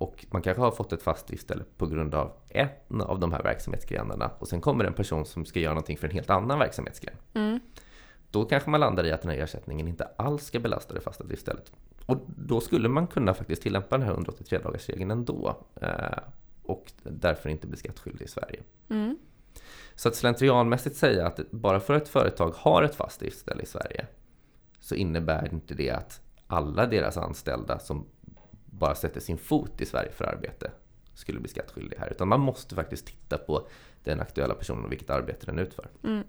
och 0.00 0.26
man 0.30 0.42
kanske 0.42 0.62
har 0.62 0.70
fått 0.70 0.92
ett 0.92 1.02
fast 1.02 1.26
driftställe 1.26 1.64
på 1.76 1.86
grund 1.86 2.14
av 2.14 2.32
en 2.48 3.00
av 3.00 3.20
de 3.20 3.32
här 3.32 3.42
verksamhetsgrenarna 3.42 4.30
och 4.38 4.48
sen 4.48 4.60
kommer 4.60 4.84
en 4.84 4.92
person 4.92 5.26
som 5.26 5.44
ska 5.44 5.60
göra 5.60 5.74
någonting 5.74 5.98
för 5.98 6.08
en 6.08 6.14
helt 6.14 6.30
annan 6.30 6.58
verksamhetsgren. 6.58 7.14
Mm. 7.34 7.60
Då 8.30 8.44
kanske 8.44 8.70
man 8.70 8.80
landar 8.80 9.06
i 9.06 9.12
att 9.12 9.22
den 9.22 9.30
här 9.30 9.38
ersättningen 9.38 9.88
inte 9.88 10.04
alls 10.04 10.44
ska 10.44 10.60
belasta 10.60 10.94
det 10.94 11.00
fasta 11.00 11.24
driftstället. 11.24 11.72
Och 12.06 12.18
då 12.26 12.60
skulle 12.60 12.88
man 12.88 13.06
kunna 13.06 13.34
faktiskt 13.34 13.62
tillämpa 13.62 13.98
den 13.98 14.06
här 14.06 14.12
183 14.12 14.58
dagarsregeln 14.58 15.10
ändå 15.10 15.64
eh, 15.80 16.18
och 16.62 16.92
därför 17.02 17.48
inte 17.48 17.66
bli 17.66 17.76
skattskyldig 17.76 18.24
i 18.24 18.28
Sverige. 18.28 18.62
Mm. 18.88 19.18
Så 19.94 20.08
att 20.08 20.14
slentrianmässigt 20.14 20.96
säga 20.96 21.26
att 21.26 21.50
bara 21.50 21.80
för 21.80 21.94
att 21.94 22.02
ett 22.02 22.08
företag 22.08 22.54
har 22.56 22.82
ett 22.82 22.94
fast 22.94 23.20
driftställe 23.20 23.62
i 23.62 23.66
Sverige 23.66 24.06
så 24.80 24.94
innebär 24.94 25.52
inte 25.52 25.74
det 25.74 25.90
att 25.90 26.20
alla 26.46 26.86
deras 26.86 27.16
anställda 27.16 27.78
som 27.78 28.06
bara 28.70 28.94
sätter 28.94 29.20
sin 29.20 29.38
fot 29.38 29.80
i 29.80 29.86
Sverige 29.86 30.12
för 30.12 30.24
arbete 30.24 30.70
skulle 31.20 31.40
bli 31.40 31.48
skattskyldiga 31.48 32.00
här. 32.00 32.10
Utan 32.10 32.28
man 32.28 32.40
måste 32.40 32.74
faktiskt 32.74 33.06
titta 33.06 33.38
på 33.38 33.68
den 34.04 34.20
aktuella 34.20 34.54
personen 34.54 34.84
och 34.84 34.92
vilket 34.92 35.10
arbete 35.10 35.46
den 35.46 35.58
utför. 35.58 35.88
Mm. 36.04 36.24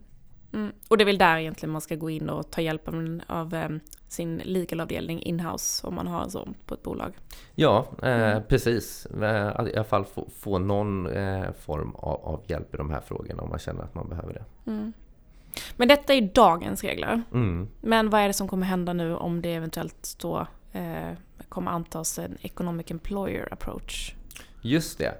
Mm. 0.53 0.71
Och 0.88 0.98
det 0.98 1.03
är 1.03 1.05
väl 1.05 1.17
där 1.17 1.38
egentligen 1.38 1.71
man 1.71 1.81
ska 1.81 1.95
gå 1.95 2.10
in 2.10 2.29
och 2.29 2.51
ta 2.51 2.62
hjälp 2.62 2.88
av, 2.88 3.21
av 3.27 3.53
um, 3.53 3.79
sin 4.07 4.41
legalavdelning 4.45 5.21
inhouse 5.21 5.88
om 5.88 5.95
man 5.95 6.07
har 6.07 6.24
en 6.24 6.31
sån 6.31 6.53
på 6.65 6.74
ett 6.74 6.83
bolag. 6.83 7.17
Ja, 7.55 7.88
eh, 8.01 8.10
mm. 8.10 8.43
precis. 8.48 9.05
Eh, 9.05 9.67
I 9.67 9.75
alla 9.75 9.83
fall 9.83 10.05
få, 10.05 10.29
få 10.39 10.60
någon 10.60 11.07
eh, 11.07 11.51
form 11.51 11.95
av, 11.95 12.25
av, 12.25 12.43
hjälp 12.48 12.74
i 12.74 12.77
de 12.77 12.89
här 12.89 13.01
frågorna 13.01 13.43
om 13.43 13.50
man 13.50 13.60
känner 13.60 13.83
att 13.83 13.95
man 13.95 14.10
behöver 14.10 14.33
det. 14.33 14.71
Mm. 14.71 14.93
Men 15.77 15.88
detta 15.88 16.13
är 16.13 16.21
dagens 16.21 16.83
regler. 16.83 17.21
Mm. 17.33 17.67
Men 17.81 18.10
vad 18.10 18.21
är 18.21 18.27
det 18.27 18.33
som 18.33 18.48
kommer 18.48 18.65
hända 18.65 18.93
nu 18.93 19.15
om 19.15 19.41
det 19.41 19.53
eventuellt 19.53 20.15
då 20.21 20.48
kommer 21.51 21.72
antas 21.72 22.20
en 22.20 22.38
economic 22.41 22.91
employer 22.91 23.53
approach? 23.53 24.15
Just 24.62 24.98
det. 24.98 25.13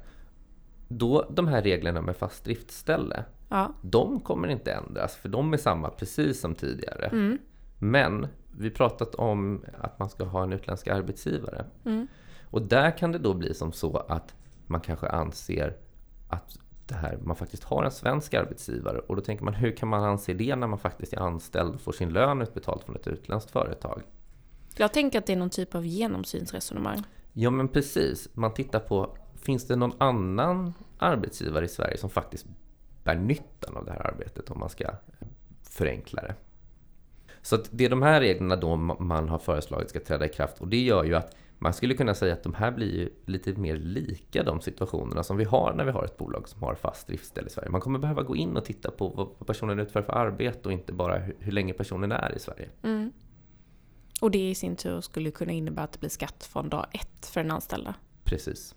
Då 0.88 1.25
de 1.29 1.47
här 1.47 1.61
reglerna 1.61 2.01
med 2.01 2.15
fast 2.15 2.43
driftställe, 2.43 3.25
ja. 3.50 3.73
de 3.81 4.19
kommer 4.19 4.47
inte 4.47 4.71
ändras 4.71 5.15
för 5.15 5.29
de 5.29 5.53
är 5.53 5.57
samma 5.57 5.89
precis 5.89 6.41
som 6.41 6.55
tidigare. 6.55 7.05
Mm. 7.05 7.38
Men 7.79 8.27
vi 8.57 8.69
pratat 8.69 9.15
om 9.15 9.65
att 9.79 10.00
man 10.00 10.09
ska 10.09 10.23
ha 10.23 10.43
en 10.43 10.53
utländsk 10.53 10.88
arbetsgivare. 10.88 11.65
Mm. 11.85 12.07
Och 12.50 12.61
där 12.61 12.97
kan 12.97 13.11
det 13.11 13.19
då 13.19 13.33
bli 13.33 13.53
som 13.53 13.71
så 13.71 13.97
att 13.97 14.35
man 14.67 14.81
kanske 14.81 15.09
anser 15.09 15.77
att 16.29 16.57
det 16.88 16.95
här, 16.95 17.17
man 17.21 17.35
faktiskt 17.35 17.63
har 17.63 17.83
en 17.83 17.91
svensk 17.91 18.33
arbetsgivare 18.33 19.00
och 19.00 19.15
då 19.15 19.21
tänker 19.21 19.43
man 19.43 19.53
hur 19.53 19.75
kan 19.75 19.89
man 19.89 20.03
anse 20.03 20.33
det 20.33 20.55
när 20.55 20.67
man 20.67 20.79
faktiskt 20.79 21.13
är 21.13 21.17
anställd 21.17 21.75
och 21.75 21.81
får 21.81 21.91
sin 21.91 22.09
lön 22.09 22.41
utbetald 22.41 22.81
från 22.83 22.95
ett 22.95 23.07
utländskt 23.07 23.51
företag? 23.51 24.01
Jag 24.77 24.93
tänker 24.93 25.19
att 25.19 25.25
det 25.25 25.33
är 25.33 25.37
någon 25.37 25.49
typ 25.49 25.75
av 25.75 25.85
genomsynsresonemang. 25.85 27.03
Ja 27.33 27.49
men 27.49 27.67
precis, 27.67 28.29
man 28.33 28.53
tittar 28.53 28.79
på 28.79 29.17
finns 29.41 29.67
det 29.67 29.75
någon 29.75 29.93
annan 29.97 30.73
arbetsgivare 30.97 31.65
i 31.65 31.67
Sverige 31.67 31.97
som 31.97 32.09
faktiskt 32.09 32.45
bär 33.03 33.15
nyttan 33.15 33.77
av 33.77 33.85
det 33.85 33.91
här 33.91 34.07
arbetet 34.07 34.49
om 34.49 34.59
man 34.59 34.69
ska 34.69 34.85
förenkla 35.63 36.21
det. 36.21 36.35
Så 37.41 37.57
det 37.71 37.85
är 37.85 37.89
de 37.89 38.01
här 38.01 38.21
reglerna 38.21 38.55
då 38.55 38.75
man 38.75 39.29
har 39.29 39.39
föreslagit 39.39 39.89
ska 39.89 39.99
träda 39.99 40.25
i 40.25 40.29
kraft 40.29 40.61
och 40.61 40.67
det 40.67 40.81
gör 40.81 41.03
ju 41.03 41.15
att 41.15 41.35
man 41.59 41.73
skulle 41.73 41.93
kunna 41.93 42.13
säga 42.13 42.33
att 42.33 42.43
de 42.43 42.53
här 42.53 42.71
blir 42.71 43.09
lite 43.25 43.53
mer 43.53 43.77
lika 43.77 44.43
de 44.43 44.61
situationerna 44.61 45.23
som 45.23 45.37
vi 45.37 45.43
har 45.43 45.73
när 45.73 45.85
vi 45.85 45.91
har 45.91 46.05
ett 46.05 46.17
bolag 46.17 46.49
som 46.49 46.63
har 46.63 46.75
fast 46.75 47.07
driftställe 47.07 47.47
i 47.47 47.49
Sverige. 47.49 47.69
Man 47.69 47.81
kommer 47.81 47.99
behöva 47.99 48.23
gå 48.23 48.35
in 48.35 48.57
och 48.57 48.65
titta 48.65 48.91
på 48.91 49.07
vad 49.37 49.47
personen 49.47 49.79
utför 49.79 50.01
för 50.01 50.13
arbete 50.13 50.59
och 50.69 50.71
inte 50.71 50.93
bara 50.93 51.17
hur 51.17 51.51
länge 51.51 51.73
personen 51.73 52.11
är 52.11 52.35
i 52.35 52.39
Sverige. 52.39 52.69
Mm. 52.83 53.11
Och 54.21 54.31
det 54.31 54.49
i 54.49 54.55
sin 54.55 54.75
tur 54.75 55.01
skulle 55.01 55.31
kunna 55.31 55.51
innebära 55.51 55.85
att 55.85 55.91
det 55.91 55.99
blir 55.99 56.09
skatt 56.09 56.49
från 56.53 56.69
dag 56.69 56.85
ett 56.91 57.25
för 57.25 57.41
den 57.43 57.51
anställda. 57.51 57.93
Precis. 58.23 58.75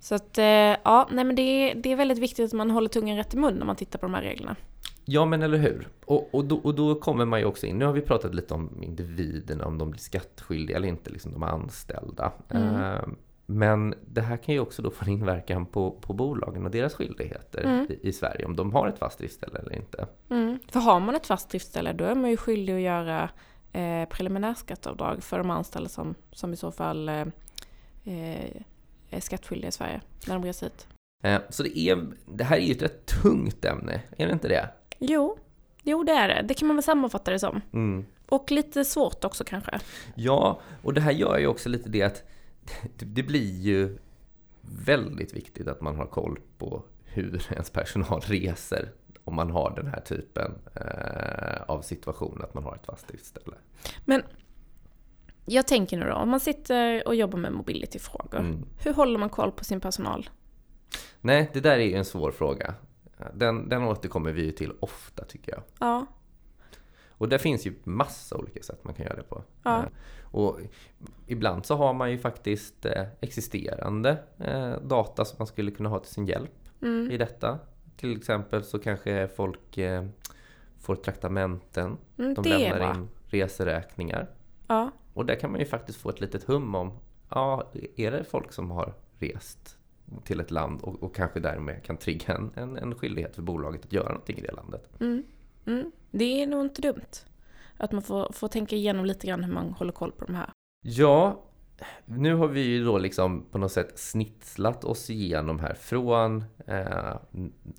Så 0.00 0.14
att, 0.14 0.38
eh, 0.38 0.44
ja, 0.44 1.08
nej 1.10 1.24
men 1.24 1.36
det 1.36 1.42
är, 1.42 1.74
det 1.74 1.92
är 1.92 1.96
väldigt 1.96 2.18
viktigt 2.18 2.44
att 2.44 2.52
man 2.52 2.70
håller 2.70 2.88
tungan 2.88 3.16
rätt 3.16 3.34
i 3.34 3.36
mun 3.36 3.54
när 3.54 3.66
man 3.66 3.76
tittar 3.76 3.98
på 3.98 4.06
de 4.06 4.14
här 4.14 4.22
reglerna. 4.22 4.56
Ja, 5.04 5.24
men 5.24 5.42
eller 5.42 5.58
hur? 5.58 5.88
Och, 6.04 6.34
och, 6.34 6.44
då, 6.44 6.56
och 6.56 6.74
då 6.74 6.94
kommer 6.94 7.24
man 7.24 7.40
ju 7.40 7.46
också 7.46 7.66
in, 7.66 7.78
nu 7.78 7.84
har 7.84 7.92
vi 7.92 8.00
pratat 8.00 8.34
lite 8.34 8.54
om 8.54 8.82
individerna, 8.82 9.66
om 9.66 9.78
de 9.78 9.90
blir 9.90 10.00
skattskyldiga 10.00 10.76
eller 10.76 10.88
inte, 10.88 11.10
liksom 11.10 11.32
de 11.32 11.42
anställda. 11.42 12.32
Mm. 12.48 12.74
Uh, 12.74 13.08
men 13.46 13.94
det 14.06 14.20
här 14.20 14.36
kan 14.36 14.54
ju 14.54 14.60
också 14.60 14.82
då 14.82 14.90
få 14.90 15.04
en 15.04 15.10
inverkan 15.10 15.66
på, 15.66 15.90
på 15.90 16.12
bolagen 16.12 16.64
och 16.64 16.70
deras 16.70 16.94
skyldigheter 16.94 17.62
mm. 17.62 17.86
i, 17.90 18.08
i, 18.08 18.12
Sverige, 18.12 18.44
om 18.44 18.56
de 18.56 18.72
har 18.72 18.88
ett 18.88 18.98
fast 18.98 19.18
driftställe 19.18 19.58
eller 19.58 19.76
inte. 19.76 20.06
Mm. 20.30 20.58
För 20.68 20.80
har 20.80 21.00
man 21.00 21.14
ett 21.14 21.26
fast 21.26 21.50
driftställe, 21.50 21.92
då 21.92 22.04
är 22.04 22.14
man 22.14 22.30
ju 22.30 22.36
skyldig 22.36 22.72
att 22.72 22.80
göra 22.80 23.30
eh, 23.72 24.08
preliminärskatteavdrag 24.08 25.22
för 25.22 25.38
de 25.38 25.50
anställda 25.50 25.88
som, 25.88 26.14
som 26.32 26.52
i 26.52 26.56
så 26.56 26.72
fall 26.72 27.08
eh, 27.08 27.26
eh 28.04 28.62
är 29.12 29.20
skattskyldiga 29.20 29.68
i 29.68 29.72
Sverige 29.72 30.00
när 30.26 30.34
de 30.34 30.44
reser 30.44 30.66
hit. 30.66 30.88
Eh, 31.22 31.40
så 31.48 31.62
det, 31.62 31.78
är, 31.78 32.06
det 32.26 32.44
här 32.44 32.56
är 32.56 32.60
ju 32.60 32.72
ett 32.72 32.82
rätt 32.82 33.06
tungt 33.06 33.64
ämne, 33.64 34.00
är 34.16 34.26
det 34.26 34.32
inte 34.32 34.48
det? 34.48 34.68
Jo, 34.98 35.38
jo 35.82 36.02
det 36.02 36.12
är 36.12 36.28
det. 36.28 36.42
Det 36.48 36.54
kan 36.54 36.68
man 36.68 36.76
väl 36.76 36.82
sammanfatta 36.82 37.30
det 37.30 37.38
som. 37.38 37.60
Mm. 37.72 38.06
Och 38.28 38.50
lite 38.50 38.84
svårt 38.84 39.24
också 39.24 39.44
kanske. 39.44 39.80
Ja, 40.14 40.60
och 40.82 40.94
det 40.94 41.00
här 41.00 41.12
gör 41.12 41.38
ju 41.38 41.46
också 41.46 41.68
lite 41.68 41.88
det 41.88 42.02
att 42.02 42.24
det 42.96 43.22
blir 43.22 43.60
ju 43.60 43.98
väldigt 44.60 45.34
viktigt 45.34 45.68
att 45.68 45.80
man 45.80 45.96
har 45.96 46.06
koll 46.06 46.38
på 46.58 46.82
hur 47.04 47.46
ens 47.52 47.70
personal 47.70 48.20
reser 48.20 48.92
om 49.30 49.36
man 49.36 49.50
har 49.50 49.72
den 49.76 49.86
här 49.86 50.00
typen 50.00 50.54
eh, 50.74 51.62
av 51.66 51.82
situation, 51.82 52.40
att 52.42 52.54
man 52.54 52.64
har 52.64 52.74
ett 52.74 52.86
fast 52.86 53.08
driftställe. 53.08 53.56
Men 54.04 54.22
jag 55.44 55.66
tänker 55.66 55.98
nu 55.98 56.06
då, 56.06 56.14
om 56.14 56.28
man 56.28 56.40
sitter 56.40 57.08
och 57.08 57.14
jobbar 57.14 57.38
med 57.38 57.52
mobility-frågor, 57.52 58.38
mm. 58.38 58.66
hur 58.84 58.94
håller 58.94 59.18
man 59.18 59.28
koll 59.28 59.52
på 59.52 59.64
sin 59.64 59.80
personal? 59.80 60.30
Nej, 61.20 61.50
det 61.52 61.60
där 61.60 61.78
är 61.78 61.84
ju 61.84 61.94
en 61.94 62.04
svår 62.04 62.30
fråga. 62.30 62.74
Den, 63.34 63.68
den 63.68 63.82
återkommer 63.82 64.32
vi 64.32 64.44
ju 64.44 64.50
till 64.50 64.72
ofta 64.80 65.24
tycker 65.24 65.52
jag. 65.52 65.62
Ja. 65.78 66.06
Och 67.10 67.28
det 67.28 67.38
finns 67.38 67.66
ju 67.66 67.74
massa 67.84 68.36
olika 68.36 68.62
sätt 68.62 68.84
man 68.84 68.94
kan 68.94 69.06
göra 69.06 69.16
det 69.16 69.22
på. 69.22 69.44
Ja. 69.62 69.78
Eh, 69.78 69.88
och 70.22 70.60
ibland 71.26 71.66
så 71.66 71.76
har 71.76 71.94
man 71.94 72.10
ju 72.10 72.18
faktiskt 72.18 72.86
eh, 72.86 73.04
existerande 73.20 74.18
eh, 74.38 74.72
data 74.82 75.24
som 75.24 75.36
man 75.38 75.46
skulle 75.46 75.70
kunna 75.70 75.88
ha 75.88 75.98
till 75.98 76.12
sin 76.12 76.26
hjälp 76.26 76.68
mm. 76.82 77.10
i 77.10 77.16
detta. 77.16 77.58
Till 78.00 78.16
exempel 78.16 78.64
så 78.64 78.78
kanske 78.78 79.28
folk 79.28 79.78
får 80.78 80.96
traktamenten. 80.96 81.96
Mm, 82.18 82.34
de 82.34 82.44
lämnar 82.44 82.94
in 82.94 83.08
reseräkningar. 83.26 84.30
Ja. 84.66 84.90
Och 85.14 85.26
där 85.26 85.34
kan 85.34 85.50
man 85.50 85.60
ju 85.60 85.66
faktiskt 85.66 85.98
få 85.98 86.10
ett 86.10 86.20
litet 86.20 86.44
hum 86.44 86.74
om, 86.74 86.98
ja, 87.28 87.72
är 87.96 88.10
det 88.10 88.24
folk 88.24 88.52
som 88.52 88.70
har 88.70 88.94
rest 89.18 89.76
till 90.24 90.40
ett 90.40 90.50
land 90.50 90.80
och, 90.82 91.02
och 91.02 91.14
kanske 91.14 91.40
därmed 91.40 91.82
kan 91.82 91.96
trigga 91.96 92.34
en, 92.34 92.50
en, 92.54 92.76
en, 92.76 92.94
skyldighet 92.94 93.34
för 93.34 93.42
bolaget 93.42 93.84
att 93.84 93.92
göra 93.92 94.08
någonting 94.08 94.38
i 94.38 94.40
det 94.40 94.52
landet. 94.52 94.88
Mm. 95.00 95.22
Mm. 95.66 95.92
Det 96.10 96.42
är 96.42 96.46
nog 96.46 96.60
inte 96.60 96.82
dumt. 96.82 97.24
Att 97.76 97.92
man 97.92 98.02
får, 98.02 98.32
får 98.32 98.48
tänka 98.48 98.76
igenom 98.76 99.04
lite 99.04 99.26
grann 99.26 99.44
hur 99.44 99.52
man 99.52 99.72
håller 99.72 99.92
koll 99.92 100.12
på 100.12 100.24
de 100.24 100.34
här. 100.34 100.52
Ja, 100.82 101.42
nu 102.04 102.34
har 102.34 102.48
vi 102.48 102.60
ju 102.60 102.84
då 102.84 102.98
liksom 102.98 103.46
på 103.50 103.58
något 103.58 103.72
sätt 103.72 103.98
snitslat 103.98 104.84
oss 104.84 105.10
igenom 105.10 105.58
här 105.58 105.74
från 105.74 106.44
eh, 106.66 107.16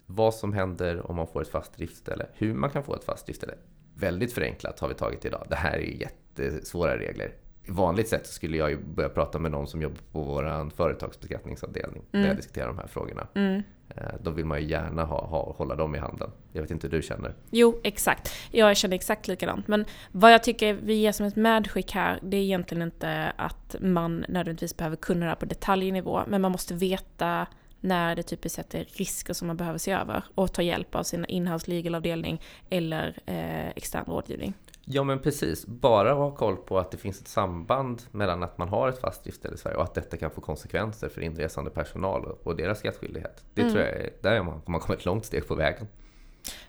vad 0.06 0.34
som 0.34 0.54
händer 0.54 1.10
om 1.10 1.16
man 1.16 1.28
får 1.28 1.42
ett 1.42 1.52
fast 1.52 1.78
driftställe, 1.78 2.26
hur 2.34 2.54
man 2.54 2.70
kan 2.70 2.84
få 2.84 2.96
ett 2.96 3.04
fast 3.04 3.26
driftställe. 3.26 3.54
Väldigt 3.96 4.34
förenklat 4.34 4.80
har 4.80 4.88
vi 4.88 4.94
tagit 4.94 5.26
idag. 5.26 5.46
Det 5.50 5.56
här 5.56 5.78
är 5.78 6.02
jättesvåra 6.02 6.98
regler 6.98 7.32
vanligt 7.68 8.08
sätt 8.08 8.28
skulle 8.28 8.58
jag 8.58 8.70
ju 8.70 8.78
börja 8.78 9.10
prata 9.10 9.40
med 9.40 9.52
någon 9.52 9.68
som 9.68 9.82
jobbar 9.82 10.00
på 10.12 10.22
vår 10.22 10.70
företagsbeskattningsavdelning 10.70 12.04
mm. 12.12 12.22
när 12.22 12.28
jag 12.28 12.38
diskuterar 12.38 12.68
de 12.68 12.78
här 12.78 12.88
frågorna. 12.88 13.28
Mm. 13.34 13.64
Eh, 13.96 14.04
då 14.22 14.32
vill 14.32 14.46
man 14.46 14.62
ju 14.62 14.68
gärna 14.68 15.04
ha, 15.04 15.26
ha, 15.26 15.54
hålla 15.58 15.76
dem 15.76 15.96
i 15.96 15.98
handen. 15.98 16.32
Jag 16.54 16.62
vet 16.62 16.72
inte 16.72 16.88
hur 16.88 16.92
du 16.98 17.02
känner? 17.02 17.36
Jo, 17.52 17.80
exakt. 17.84 18.32
Jag 18.52 18.78
känner 18.78 18.96
exakt 18.96 19.28
likadant. 19.28 19.68
Men 19.68 19.86
vad 20.12 20.34
jag 20.34 20.44
tycker 20.44 20.74
vi 20.74 20.94
ger 20.94 21.12
som 21.12 21.26
ett 21.26 21.36
medskick 21.36 21.92
här, 21.92 22.20
det 22.22 22.38
är 22.38 22.42
egentligen 22.42 22.82
inte 22.82 23.34
att 23.36 23.76
man 23.80 24.26
nödvändigtvis 24.30 24.78
behöver 24.78 24.96
kunna 24.96 25.26
det 25.26 25.30
här 25.30 25.36
på 25.36 25.46
detaljnivå, 25.46 26.22
men 26.28 26.42
man 26.42 26.52
måste 26.52 26.74
veta 26.74 27.48
när 27.80 28.16
det 28.16 28.24
typiskt 28.24 28.56
sett 28.56 28.74
är 28.74 28.86
risker 28.94 29.34
som 29.34 29.48
man 29.48 29.58
behöver 29.58 29.80
se 29.80 29.92
över 29.92 30.24
och 30.36 30.54
ta 30.54 30.62
hjälp 30.62 30.96
av 30.96 31.04
sin 31.04 31.26
inhouse 31.26 31.72
legal-avdelning 31.72 32.42
eller 32.70 33.20
eh, 33.26 33.70
extern 33.70 34.06
rådgivning. 34.06 34.54
Ja 34.94 35.04
men 35.04 35.20
precis, 35.20 35.66
bara 35.66 36.14
ha 36.14 36.36
koll 36.36 36.58
på 36.58 36.80
att 36.80 36.92
det 36.92 36.98
finns 36.98 37.22
ett 37.22 37.28
samband 37.28 38.02
mellan 38.12 38.44
att 38.44 38.58
man 38.58 38.70
har 38.70 38.90
ett 38.90 39.00
fast 39.00 39.24
driftställe 39.24 39.56
i 39.56 39.58
Sverige 39.58 39.78
och 39.78 39.84
att 39.84 39.94
detta 39.94 40.18
kan 40.18 40.32
få 40.32 40.42
konsekvenser 40.42 41.10
för 41.10 41.22
inresande 41.22 41.72
personal 41.72 42.26
och 42.44 42.56
deras 42.56 42.80
skattskyldighet. 42.80 43.44
Det 43.54 43.62
mm. 43.62 43.74
tror 43.74 43.86
jag 43.86 43.96
är, 43.96 44.10
där 44.22 44.38
har 44.38 44.44
man, 44.44 44.62
man 44.66 44.80
kommit 44.80 45.00
ett 45.00 45.06
långt 45.06 45.26
steg 45.26 45.48
på 45.48 45.56
vägen. 45.56 45.88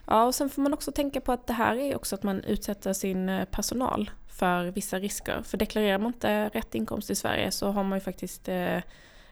Ja, 0.05 0.25
och 0.25 0.35
sen 0.35 0.49
får 0.49 0.61
man 0.61 0.73
också 0.73 0.91
tänka 0.91 1.21
på 1.21 1.31
att 1.31 1.47
det 1.47 1.53
här 1.53 1.75
är 1.75 1.95
också 1.95 2.15
att 2.15 2.23
man 2.23 2.43
utsätter 2.43 2.93
sin 2.93 3.29
eh, 3.29 3.45
personal 3.45 4.11
för 4.27 4.65
vissa 4.65 4.99
risker. 4.99 5.41
För 5.43 5.57
deklarerar 5.57 5.97
man 5.99 6.07
inte 6.07 6.49
rätt 6.49 6.75
inkomst 6.75 7.09
i 7.09 7.15
Sverige 7.15 7.51
så 7.51 7.71
har 7.71 7.83
man 7.83 7.97
ju 7.97 8.01
faktiskt 8.01 8.47
eh, 8.47 8.79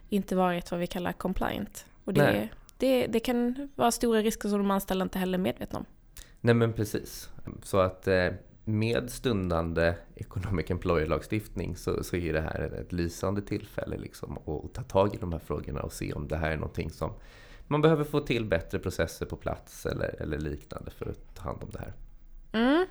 inte 0.10 0.36
varit 0.36 0.71
vad 0.71 0.80
vi 0.80 0.88
kallar 0.88 1.13
compliant. 1.13 1.86
Och 2.04 2.13
det, 2.13 2.49
det, 2.77 3.08
det, 3.08 3.19
kan 3.19 3.69
vara 3.75 3.91
stora 3.91 4.21
risker 4.21 4.49
som 4.49 4.58
de 4.58 4.71
anställda 4.71 5.04
inte 5.04 5.19
heller 5.19 5.38
är 5.38 5.41
medvetna 5.41 5.80
om. 5.80 5.86
Nej 6.41 6.56
men 6.56 6.73
precis. 6.73 7.30
Så 7.63 7.80
att 7.80 8.08
eh, 8.08 8.27
med 8.71 9.10
stundande 9.10 9.95
Economic 10.15 10.71
Employer-lagstiftning 10.71 11.75
så, 11.75 12.03
så 12.03 12.15
är 12.15 12.34
det 12.34 12.41
här 12.41 12.81
ett 12.81 12.91
lysande 12.91 13.41
tillfälle 13.41 13.97
liksom 13.97 14.38
att 14.38 14.73
ta 14.73 14.84
tag 14.84 15.15
i 15.15 15.17
de 15.17 15.31
här 15.31 15.39
frågorna 15.39 15.81
och 15.81 15.93
se 15.93 16.13
om 16.13 16.27
det 16.27 16.38
här 16.38 16.51
är 16.51 16.57
någonting 16.57 16.89
som 16.89 17.13
man 17.67 17.81
behöver 17.81 18.03
få 18.03 18.19
till 18.19 18.45
bättre 18.45 18.79
processer 18.79 19.25
på 19.25 19.36
plats 19.36 19.86
eller, 19.86 20.21
eller 20.21 20.39
liknande 20.39 20.91
för 20.91 21.10
att 21.10 21.36
ta 21.36 21.43
hand 21.43 21.63
om 21.63 21.69
det 21.69 21.79
här. 21.79 21.93
Mm. 22.51 22.86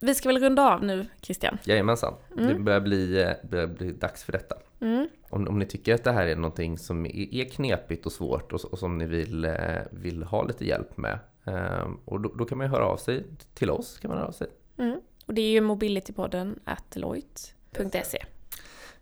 Vi 0.00 0.14
ska 0.14 0.28
väl 0.28 0.38
runda 0.38 0.74
av 0.74 0.84
nu, 0.84 1.06
Christian? 1.20 1.58
Jajamensan, 1.64 2.14
mm. 2.38 2.48
det 2.48 2.58
börjar 2.58 2.80
bli, 2.80 3.22
eh, 3.22 3.48
börjar 3.50 3.66
bli 3.66 3.92
dags 3.92 4.24
för 4.24 4.32
detta. 4.32 4.56
Mm. 4.80 5.08
Om, 5.30 5.48
om 5.48 5.58
ni 5.58 5.66
tycker 5.66 5.94
att 5.94 6.04
det 6.04 6.12
här 6.12 6.26
är 6.26 6.36
någonting 6.36 6.78
som 6.78 7.06
är, 7.06 7.44
knepigt 7.44 8.06
och 8.06 8.12
svårt 8.12 8.52
och, 8.52 8.64
och, 8.64 8.78
som 8.78 8.98
ni 8.98 9.06
vill, 9.06 9.44
eh, 9.44 9.54
vill 9.90 10.22
ha 10.22 10.42
lite 10.42 10.66
hjälp 10.66 10.96
med, 10.96 11.18
eh, 11.44 11.88
och 12.04 12.20
då, 12.20 12.34
då, 12.38 12.44
kan 12.44 12.58
man 12.58 12.66
ju 12.66 12.70
höra 12.70 12.84
av 12.84 12.96
sig 12.96 13.24
till 13.54 13.70
oss. 13.70 13.98
Kan 13.98 14.08
man 14.08 14.18
höra 14.18 14.28
av 14.28 14.32
sig. 14.32 14.46
Mm. 14.78 15.00
Och 15.26 15.34
det 15.34 15.42
är 15.42 15.50
ju 15.50 15.60
mobilitypodden 15.60 16.60
at 16.64 16.90
deloitte.se. 16.90 18.24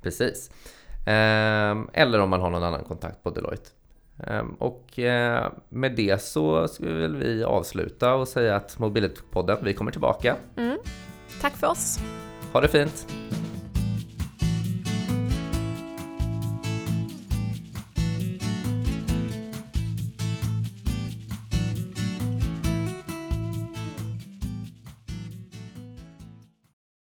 Precis. 0.02 0.50
Eh, 1.06 1.76
eller 1.92 2.18
om 2.18 2.30
man 2.30 2.40
har 2.40 2.50
någon 2.50 2.62
annan 2.62 2.84
kontakt 2.84 3.22
på 3.22 3.30
Deloitte. 3.30 3.70
Ehm, 4.26 4.54
och 4.54 4.98
eh, 4.98 5.52
med 5.68 5.96
det 5.96 6.22
så 6.22 6.68
väl 6.80 7.16
vi 7.16 7.44
avsluta 7.44 8.14
och 8.14 8.28
säga 8.28 8.56
att 8.56 8.78
Mobility-podden, 8.78 9.58
vi 9.62 9.74
kommer 9.74 9.90
tillbaka. 9.90 10.36
Mm. 10.56 10.78
Tack 11.40 11.56
för 11.56 11.66
oss! 11.66 11.98
Ha 12.52 12.60
det 12.60 12.68
fint! 12.68 13.06